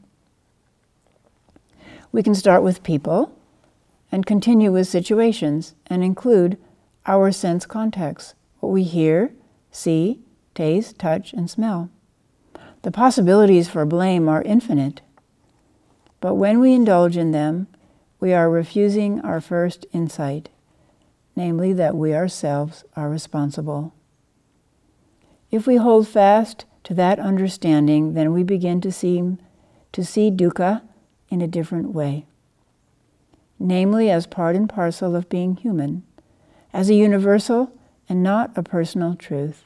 We 2.11 2.25
can 2.25 2.35
start 2.35 2.65
with 2.65 2.83
people 2.83 3.33
and 4.11 4.27
continue 4.27 4.73
with 4.73 4.89
situations 4.89 5.75
and 5.87 6.03
include 6.03 6.59
our 7.07 7.31
sense 7.31 7.67
contexts, 7.67 8.35
what 8.61 8.71
we 8.71 8.85
hear, 8.85 9.33
see, 9.71 10.21
taste, 10.55 10.99
touch, 10.99 11.33
and 11.33 11.51
smell. 11.51 11.91
The 12.83 12.91
possibilities 12.91 13.69
for 13.69 13.85
blame 13.85 14.29
are 14.29 14.43
infinite. 14.43 15.01
But 16.21 16.35
when 16.35 16.61
we 16.61 16.75
indulge 16.75 17.17
in 17.17 17.33
them, 17.33 17.67
we 18.21 18.33
are 18.33 18.51
refusing 18.51 19.21
our 19.21 19.41
first 19.41 19.87
insight, 19.93 20.51
namely 21.35 21.73
that 21.73 21.97
we 21.97 22.15
ourselves 22.15 22.85
are 22.95 23.09
responsible. 23.09 23.95
If 25.51 25.67
we 25.67 25.77
hold 25.77 26.07
fast 26.07 26.67
to 26.85 26.95
that 26.95 27.19
understanding, 27.19 28.15
then 28.15 28.33
we 28.33 28.43
begin 28.43 28.81
to 28.83 28.93
see, 28.93 29.37
to 29.93 30.05
see 30.05 30.31
dukkha 30.31 30.83
in 31.29 31.41
a 31.41 31.49
different 31.49 31.93
way, 31.93 32.27
namely 33.59 34.11
as 34.11 34.27
part 34.27 34.57
and 34.57 34.69
parcel 34.69 35.17
of 35.17 35.29
being 35.29 35.57
human, 35.57 36.03
as 36.73 36.91
a 36.91 36.95
universal 36.95 37.73
and 38.11 38.23
not 38.25 38.51
a 38.57 38.63
personal 38.63 39.15
truth. 39.15 39.65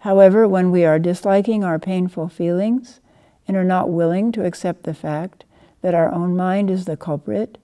However, 0.00 0.46
when 0.46 0.70
we 0.70 0.84
are 0.84 0.98
disliking 0.98 1.64
our 1.64 1.78
painful 1.78 2.28
feelings 2.28 3.00
and 3.48 3.56
are 3.56 3.64
not 3.64 3.90
willing 3.90 4.30
to 4.32 4.44
accept 4.44 4.82
the 4.82 4.94
fact 4.94 5.44
that 5.80 5.94
our 5.94 6.12
own 6.12 6.36
mind 6.36 6.70
is 6.70 6.84
the 6.84 6.98
culprit, 6.98 7.56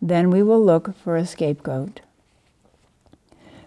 then 0.00 0.30
we 0.30 0.42
will 0.42 0.62
look 0.62 0.94
for 0.96 1.16
a 1.16 1.26
scapegoat. 1.26 2.02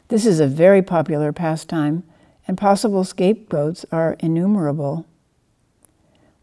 This 0.10 0.28
is 0.28 0.40
a 0.40 0.48
very 0.48 0.84
popular 0.84 1.34
pastime, 1.34 2.04
and 2.48 2.56
possible 2.58 3.04
scapegoats 3.04 3.84
are 3.92 4.18
innumerable. 4.20 5.08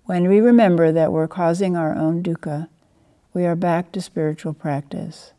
When 0.07 0.29
we 0.29 0.41
remember 0.41 0.91
that 0.91 1.13
we're 1.13 1.29
causing 1.29 1.77
our 1.77 1.95
own 1.95 2.23
dukkha, 2.25 2.69
we 3.33 3.47
are 3.47 3.55
back 3.55 3.93
to 3.93 4.01
spiritual 4.01 4.53
practice. 4.53 5.33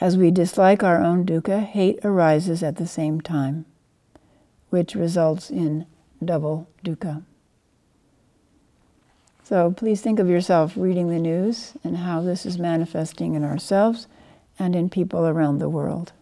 As 0.00 0.16
we 0.18 0.30
dislike 0.30 0.82
our 0.82 1.02
own 1.02 1.24
dukkha, 1.24 1.64
hate 1.64 1.98
arises 2.04 2.62
at 2.62 2.76
the 2.76 2.86
same 2.86 3.20
time, 3.20 3.64
which 4.68 4.94
results 4.94 5.50
in 5.50 5.86
double 6.22 6.68
dukkha. 6.84 7.22
So 9.42 9.70
please 9.70 10.00
think 10.00 10.18
of 10.18 10.28
yourself 10.28 10.74
reading 10.76 11.08
the 11.08 11.20
news 11.20 11.74
and 11.82 11.98
how 11.98 12.20
this 12.20 12.44
is 12.44 12.58
manifesting 12.58 13.34
in 13.34 13.44
ourselves 13.44 14.06
and 14.58 14.74
in 14.74 14.90
people 14.90 15.26
around 15.26 15.58
the 15.58 15.68
world. 15.68 16.12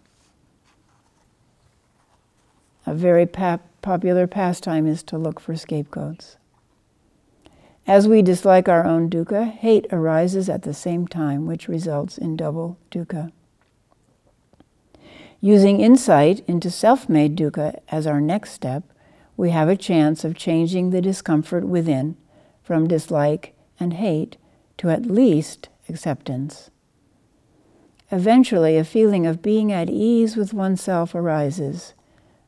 A 2.87 2.95
very 2.95 3.27
pa- 3.27 3.61
popular 3.83 4.27
pastime 4.27 4.87
is 4.87 5.03
to 5.05 5.19
look 5.19 5.41
for 5.41 5.57
scapegoats. 5.57 6.37
As 7.87 8.07
we 8.07 8.23
dislike 8.23 8.69
our 8.69 8.87
own 8.87 9.11
dukkha, 9.11 9.51
hate 9.51 9.87
arises 9.91 10.49
at 10.49 10.63
the 10.63 10.75
same 10.75 11.09
time, 11.09 11.47
which 11.47 11.67
results 11.67 12.19
in 12.19 12.37
double 12.37 12.79
dukkha. 12.91 13.33
Using 15.45 15.83
insight 15.83 16.43
into 16.49 16.71
self 16.71 17.07
made 17.07 17.37
dukkha 17.37 17.79
as 17.91 18.07
our 18.07 18.19
next 18.19 18.53
step, 18.53 18.83
we 19.37 19.51
have 19.51 19.69
a 19.69 19.77
chance 19.77 20.25
of 20.25 20.35
changing 20.35 20.89
the 20.89 21.03
discomfort 21.03 21.69
within 21.69 22.17
from 22.63 22.89
dislike 22.89 23.55
and 23.79 23.93
hate 23.93 24.39
to 24.79 24.89
at 24.89 25.05
least 25.05 25.69
acceptance. 25.87 26.71
Eventually, 28.11 28.79
a 28.79 28.85
feeling 28.85 29.27
of 29.27 29.43
being 29.43 29.71
at 29.71 29.91
ease 29.91 30.35
with 30.35 30.55
oneself 30.55 31.15
arises, 31.15 31.93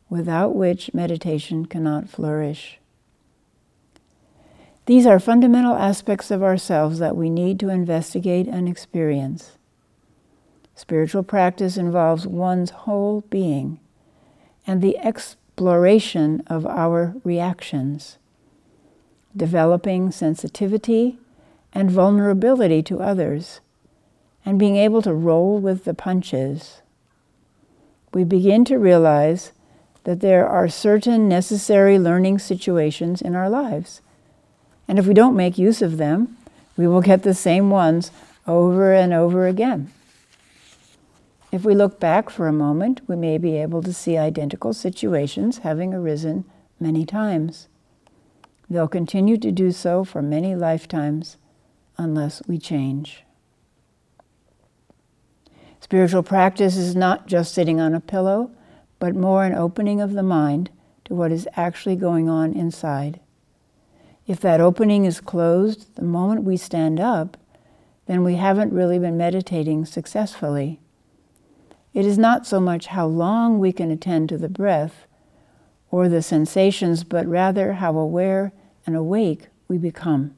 without 0.09 0.57
which 0.57 0.95
meditation 0.95 1.67
cannot 1.67 2.09
flourish. 2.09 2.79
These 4.87 5.05
are 5.05 5.21
fundamental 5.21 5.75
aspects 5.75 6.31
of 6.31 6.43
ourselves 6.43 6.99
that 7.01 7.15
we 7.15 7.29
need 7.29 7.61
to 7.61 7.69
investigate 7.69 8.49
and 8.49 8.67
experience. 8.67 9.56
Spiritual 10.77 11.23
practice 11.23 11.79
involves 11.79 12.27
one's 12.27 12.71
whole 12.71 13.23
being 13.31 13.81
and 14.67 14.83
the 14.83 14.99
exploration 14.99 16.43
of 16.49 16.67
our 16.67 17.15
reactions, 17.25 18.19
developing 19.35 20.13
sensitivity 20.13 21.19
and 21.73 21.91
vulnerability 21.91 22.83
to 22.83 23.01
others, 23.01 23.61
and 24.45 24.59
being 24.59 24.77
able 24.77 25.01
to 25.01 25.15
roll 25.15 25.59
with 25.59 25.85
the 25.85 25.95
punches. 25.95 26.83
We 28.13 28.25
begin 28.25 28.67
to 28.67 28.77
realize 28.77 29.53
that 30.05 30.21
there 30.21 30.47
are 30.47 30.69
certain 30.69 31.27
necessary 31.27 31.99
learning 31.99 32.39
situations 32.39 33.23
in 33.23 33.35
our 33.35 33.49
lives. 33.49 34.03
And 34.87 34.99
if 34.99 35.07
we 35.07 35.15
don't 35.15 35.37
make 35.37 35.57
use 35.57 35.81
of 35.81 35.97
them, 35.97 36.37
we 36.77 36.87
will 36.87 37.01
get 37.01 37.23
the 37.23 37.35
same 37.35 37.71
ones 37.71 38.11
over 38.47 38.93
and 38.93 39.15
over 39.15 39.47
again. 39.47 39.91
If 41.53 41.65
we 41.65 41.75
look 41.75 42.01
back 42.01 42.29
for 42.29 42.49
a 42.49 42.53
moment, 42.53 43.01
we 43.07 43.17
may 43.17 43.39
be 43.39 43.57
able 43.57 43.83
to 43.83 43.93
see 43.93 44.19
identical 44.19 44.73
situations 44.73 45.59
having 45.59 45.95
arisen 45.95 46.45
many 46.81 47.07
times. 47.07 47.69
They'll 48.69 48.89
continue 48.89 49.37
to 49.39 49.53
do 49.53 49.71
so 49.71 50.05
for 50.05 50.23
many 50.23 50.57
lifetimes 50.57 51.37
unless 51.97 52.43
we 52.47 52.59
change. 52.59 53.25
Spiritual 55.81 56.25
practice 56.25 56.77
is 56.77 56.97
not 56.97 57.29
just 57.29 57.55
sitting 57.55 57.81
on 57.81 57.95
a 57.95 58.01
pillow, 58.01 58.51
but 58.99 59.15
more 59.15 59.45
an 59.45 59.55
opening 59.55 60.01
of 60.01 60.15
the 60.15 60.23
mind 60.23 60.69
to 61.05 61.15
what 61.15 61.31
is 61.31 61.49
actually 61.55 61.95
going 61.95 62.29
on 62.29 62.53
inside. 62.53 63.21
If 64.27 64.41
that 64.41 64.61
opening 64.61 65.05
is 65.05 65.21
closed 65.21 65.95
the 65.95 66.03
moment 66.03 66.43
we 66.43 66.57
stand 66.57 66.99
up, 66.99 67.37
then 68.07 68.25
we 68.25 68.35
haven't 68.35 68.73
really 68.73 68.99
been 68.99 69.17
meditating 69.17 69.85
successfully. 69.85 70.81
It 71.97 72.05
is 72.05 72.19
not 72.19 72.47
so 72.47 72.61
much 72.61 72.89
how 72.89 73.07
long 73.07 73.59
we 73.59 73.73
can 73.73 73.91
attend 73.91 74.29
to 74.29 74.37
the 74.37 74.51
breath 74.51 75.07
or 75.91 76.11
the 76.11 76.21
sensations, 76.21 77.05
but 77.05 77.27
rather 77.27 77.73
how 77.73 77.97
aware 77.97 78.53
and 78.85 78.95
awake 78.95 79.47
we 79.67 79.79
become. 79.79 80.35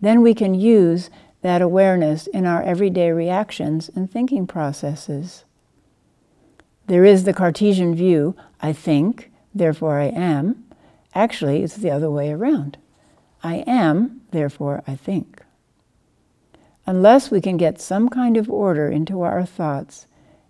Then 0.00 0.22
we 0.22 0.32
can 0.32 0.54
use 0.54 1.10
that 1.42 1.60
awareness 1.60 2.26
in 2.26 2.46
our 2.46 2.62
everyday 2.62 3.12
reactions 3.12 3.90
and 3.94 4.10
thinking 4.10 4.46
processes. 4.46 5.44
There 6.86 7.04
is 7.04 7.24
the 7.24 7.34
Cartesian 7.34 7.94
view 7.94 8.34
I 8.62 8.72
think, 8.72 9.30
therefore 9.54 10.00
I 10.00 10.06
am. 10.06 10.64
Actually, 11.14 11.62
it's 11.62 11.76
the 11.76 11.90
other 11.90 12.10
way 12.10 12.30
around. 12.32 12.78
I 13.42 13.56
am, 13.66 14.22
therefore 14.30 14.82
I 14.86 14.96
think. 14.96 15.42
Unless 16.86 17.30
we 17.30 17.42
can 17.42 17.58
get 17.58 17.78
some 17.78 18.08
kind 18.08 18.38
of 18.38 18.48
order 18.48 18.88
into 18.88 19.20
our 19.20 19.44
thoughts, 19.44 20.06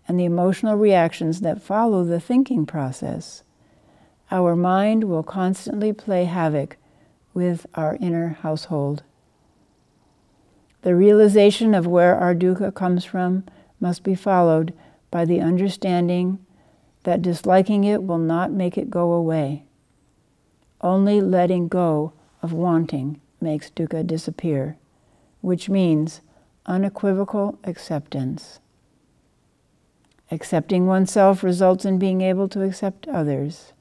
and 0.07 0.19
the 0.19 0.25
emotional 0.25 0.77
reactions 0.77 1.41
that 1.41 1.63
follow 1.63 2.05
the 2.05 2.21
thinking 2.21 2.67
process, 2.67 3.43
our 4.31 4.55
mind 4.57 5.05
will 5.05 5.23
constantly 5.23 5.93
play 5.93 6.25
havoc 6.25 6.77
with 7.33 7.67
our 7.75 7.97
inner 8.01 8.39
household. 8.43 9.03
The 10.83 10.95
realization 10.95 11.75
of 11.75 11.87
where 11.87 12.17
our 12.17 12.35
dukkha 12.35 12.75
comes 12.75 13.05
from 13.05 13.45
must 13.81 14.03
be 14.03 14.15
followed 14.15 14.75
by 15.11 15.25
the 15.25 15.41
understanding 15.41 16.45
that 17.05 17.23
disliking 17.23 17.85
it 17.85 18.03
will 18.03 18.19
not 18.19 18.51
make 18.51 18.77
it 18.77 18.91
go 18.91 19.13
away. 19.13 19.65
Only 20.81 21.21
letting 21.21 21.69
go 21.69 22.13
of 22.43 22.53
wanting 22.53 23.21
makes 23.41 23.71
dukkha 23.71 24.07
disappear, 24.07 24.77
which 25.41 25.69
means 25.71 26.21
unequivocal 26.67 27.59
acceptance. 27.65 28.61
Accepting 30.31 30.87
oneself 30.87 31.43
results 31.43 31.85
in 31.85 31.99
being 31.99 32.21
able 32.21 32.49
to 32.49 32.63
accept 32.63 33.07
others. 33.09 33.73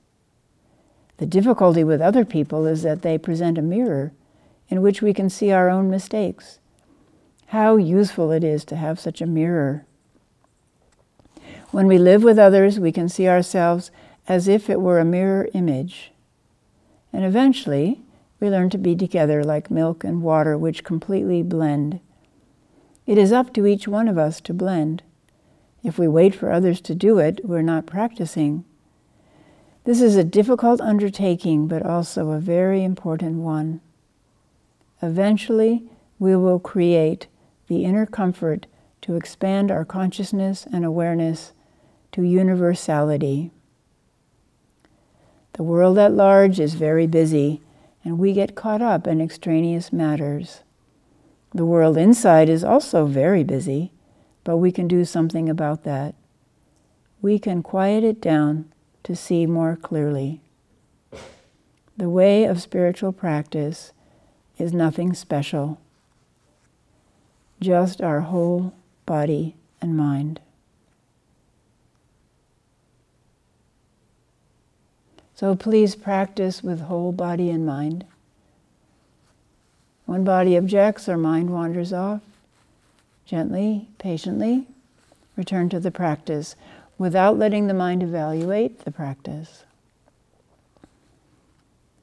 The 1.18 1.26
difficulty 1.26 1.84
with 1.84 2.02
other 2.02 2.26
people 2.26 2.66
is 2.66 2.84
that 2.84 3.02
they 3.02 3.18
present 3.18 3.58
a 3.58 3.62
mirror 3.62 4.12
in 4.70 4.82
which 4.82 5.02
we 5.02 5.14
can 5.14 5.30
see 5.30 5.52
our 5.52 5.70
own 5.70 5.90
mistakes. 5.90 6.60
How 7.48 7.78
useful 7.78 8.32
it 8.32 8.44
is 8.44 8.66
to 8.66 8.76
have 8.76 9.00
such 9.00 9.22
a 9.22 9.28
mirror. 9.28 9.86
When 11.72 11.88
we 11.88 11.98
live 11.98 12.24
with 12.24 12.40
others, 12.40 12.80
we 12.80 12.92
can 12.92 13.08
see 13.10 13.28
ourselves 13.28 13.92
as 14.28 14.48
if 14.48 14.70
it 14.70 14.82
were 14.82 15.00
a 15.00 15.06
mirror 15.06 15.48
image. 15.54 16.12
And 17.12 17.24
eventually, 17.24 18.02
we 18.40 18.50
learn 18.50 18.70
to 18.72 18.78
be 18.78 18.96
together 18.96 19.44
like 19.44 19.72
milk 19.72 20.04
and 20.04 20.22
water, 20.22 20.58
which 20.58 20.84
completely 20.84 21.44
blend. 21.44 22.00
It 23.06 23.18
is 23.18 23.32
up 23.32 23.54
to 23.54 23.66
each 23.66 23.88
one 23.88 24.08
of 24.08 24.18
us 24.18 24.42
to 24.42 24.54
blend. 24.54 25.04
If 25.84 26.00
we 26.00 26.08
wait 26.08 26.34
for 26.34 26.50
others 26.50 26.80
to 26.82 26.96
do 26.96 27.20
it, 27.20 27.42
we're 27.44 27.62
not 27.62 27.86
practicing. 27.86 28.64
This 29.84 30.02
is 30.02 30.16
a 30.16 30.24
difficult 30.24 30.80
undertaking, 30.80 31.68
but 31.68 31.86
also 31.86 32.32
a 32.32 32.40
very 32.40 32.84
important 32.84 33.40
one. 33.40 33.82
Eventually, 35.02 35.84
we 36.20 36.36
will 36.38 36.60
create 36.60 37.28
the 37.68 37.84
inner 37.84 38.06
comfort 38.06 38.66
to 39.02 39.16
expand 39.16 39.70
our 39.70 39.84
consciousness 39.84 40.66
and 40.72 40.86
awareness 40.86 41.52
to 42.14 42.24
universality. 42.24 43.52
The 45.54 45.64
world 45.64 45.98
at 45.98 46.14
large 46.14 46.60
is 46.60 46.76
very 46.76 47.08
busy, 47.08 47.62
and 48.06 48.18
we 48.18 48.34
get 48.34 48.56
caught 48.56 48.82
up 48.82 49.06
in 49.06 49.20
extraneous 49.20 49.92
matters. 49.92 50.62
The 51.54 51.66
world 51.66 51.98
inside 51.98 52.50
is 52.50 52.64
also 52.64 53.06
very 53.06 53.44
busy, 53.44 53.92
but 54.44 54.58
we 54.58 54.72
can 54.72 54.88
do 54.88 55.06
something 55.06 55.50
about 55.50 55.84
that. 55.84 56.16
We 57.22 57.40
can 57.40 57.64
quiet 57.64 58.04
it 58.04 58.20
down 58.20 58.72
to 59.04 59.16
see 59.16 59.46
more 59.46 59.76
clearly. 59.76 60.42
The 61.96 62.10
way 62.10 62.46
of 62.46 62.62
spiritual 62.62 63.12
practice 63.12 63.94
is 64.58 64.74
nothing 64.74 65.14
special, 65.14 65.80
just 67.60 68.02
our 68.02 68.22
whole 68.22 68.74
body 69.06 69.56
and 69.82 69.96
mind. 69.96 70.40
So 75.36 75.56
please 75.56 75.96
practice 75.96 76.64
with 76.64 76.82
whole 76.82 77.12
body 77.12 77.50
and 77.50 77.66
mind. 77.66 78.06
When 80.06 80.24
body 80.24 80.56
objects 80.58 81.10
or 81.10 81.18
mind 81.18 81.50
wanders 81.50 81.92
off, 81.92 82.22
Gently, 83.26 83.88
patiently, 84.00 84.68
return 85.38 85.70
to 85.70 85.80
the 85.80 85.92
practice 85.92 86.56
without 86.98 87.38
letting 87.38 87.68
the 87.68 87.74
mind 87.74 88.04
evaluate 88.04 88.80
the 88.80 88.92
practice. 88.92 89.64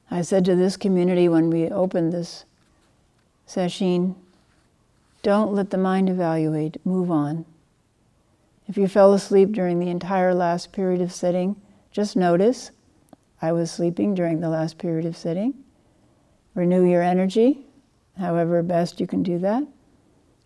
I 0.09 0.23
said 0.23 0.43
to 0.45 0.55
this 0.55 0.77
community 0.77 1.29
when 1.29 1.49
we 1.49 1.69
opened 1.69 2.11
this 2.11 2.45
session, 3.45 4.15
don't 5.21 5.53
let 5.53 5.69
the 5.69 5.77
mind 5.77 6.09
evaluate, 6.09 6.83
move 6.85 7.11
on. 7.11 7.45
If 8.67 8.77
you 8.77 8.87
fell 8.87 9.13
asleep 9.13 9.51
during 9.51 9.79
the 9.79 9.89
entire 9.89 10.33
last 10.33 10.71
period 10.71 11.01
of 11.01 11.11
sitting, 11.11 11.55
just 11.91 12.15
notice 12.15 12.71
I 13.41 13.51
was 13.51 13.71
sleeping 13.71 14.15
during 14.15 14.39
the 14.39 14.49
last 14.49 14.77
period 14.77 15.05
of 15.05 15.15
sitting. 15.15 15.53
Renew 16.55 16.83
your 16.83 17.03
energy, 17.03 17.59
however 18.17 18.61
best 18.63 18.99
you 18.99 19.07
can 19.07 19.23
do 19.23 19.37
that 19.39 19.65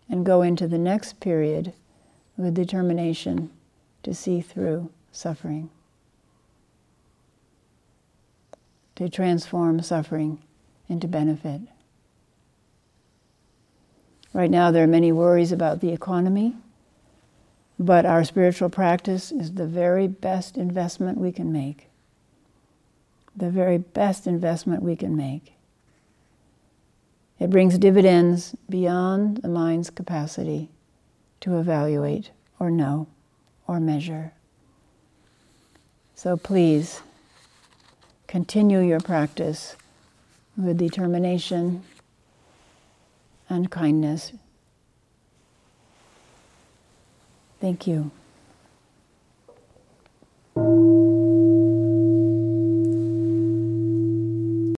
and 0.08 0.24
go 0.24 0.42
into 0.42 0.68
the 0.68 0.78
next 0.78 1.20
period 1.20 1.72
with 2.36 2.54
determination 2.54 3.50
to 4.02 4.14
see 4.14 4.40
through 4.40 4.90
suffering, 5.10 5.70
to 8.94 9.08
transform 9.08 9.80
suffering 9.80 10.38
into 10.88 11.08
benefit. 11.08 11.60
Right 14.32 14.50
now, 14.50 14.70
there 14.70 14.84
are 14.84 14.88
many 14.88 15.12
worries 15.12 15.50
about 15.50 15.80
the 15.80 15.92
economy, 15.92 16.54
but 17.78 18.04
our 18.04 18.22
spiritual 18.22 18.68
practice 18.68 19.32
is 19.32 19.54
the 19.54 19.66
very 19.66 20.06
best 20.06 20.56
investment 20.56 21.18
we 21.18 21.32
can 21.32 21.52
make. 21.52 21.88
The 23.34 23.50
very 23.50 23.78
best 23.78 24.26
investment 24.26 24.82
we 24.82 24.94
can 24.94 25.16
make. 25.16 25.55
It 27.38 27.50
brings 27.50 27.78
dividends 27.78 28.54
beyond 28.68 29.38
the 29.38 29.48
mind's 29.48 29.90
capacity 29.90 30.70
to 31.40 31.58
evaluate 31.58 32.30
or 32.58 32.70
know 32.70 33.08
or 33.66 33.78
measure. 33.78 34.32
So 36.14 36.36
please 36.36 37.02
continue 38.26 38.80
your 38.80 39.00
practice 39.00 39.76
with 40.56 40.78
determination 40.78 41.82
and 43.50 43.70
kindness. 43.70 44.32
Thank 47.60 47.86
you. 47.86 48.10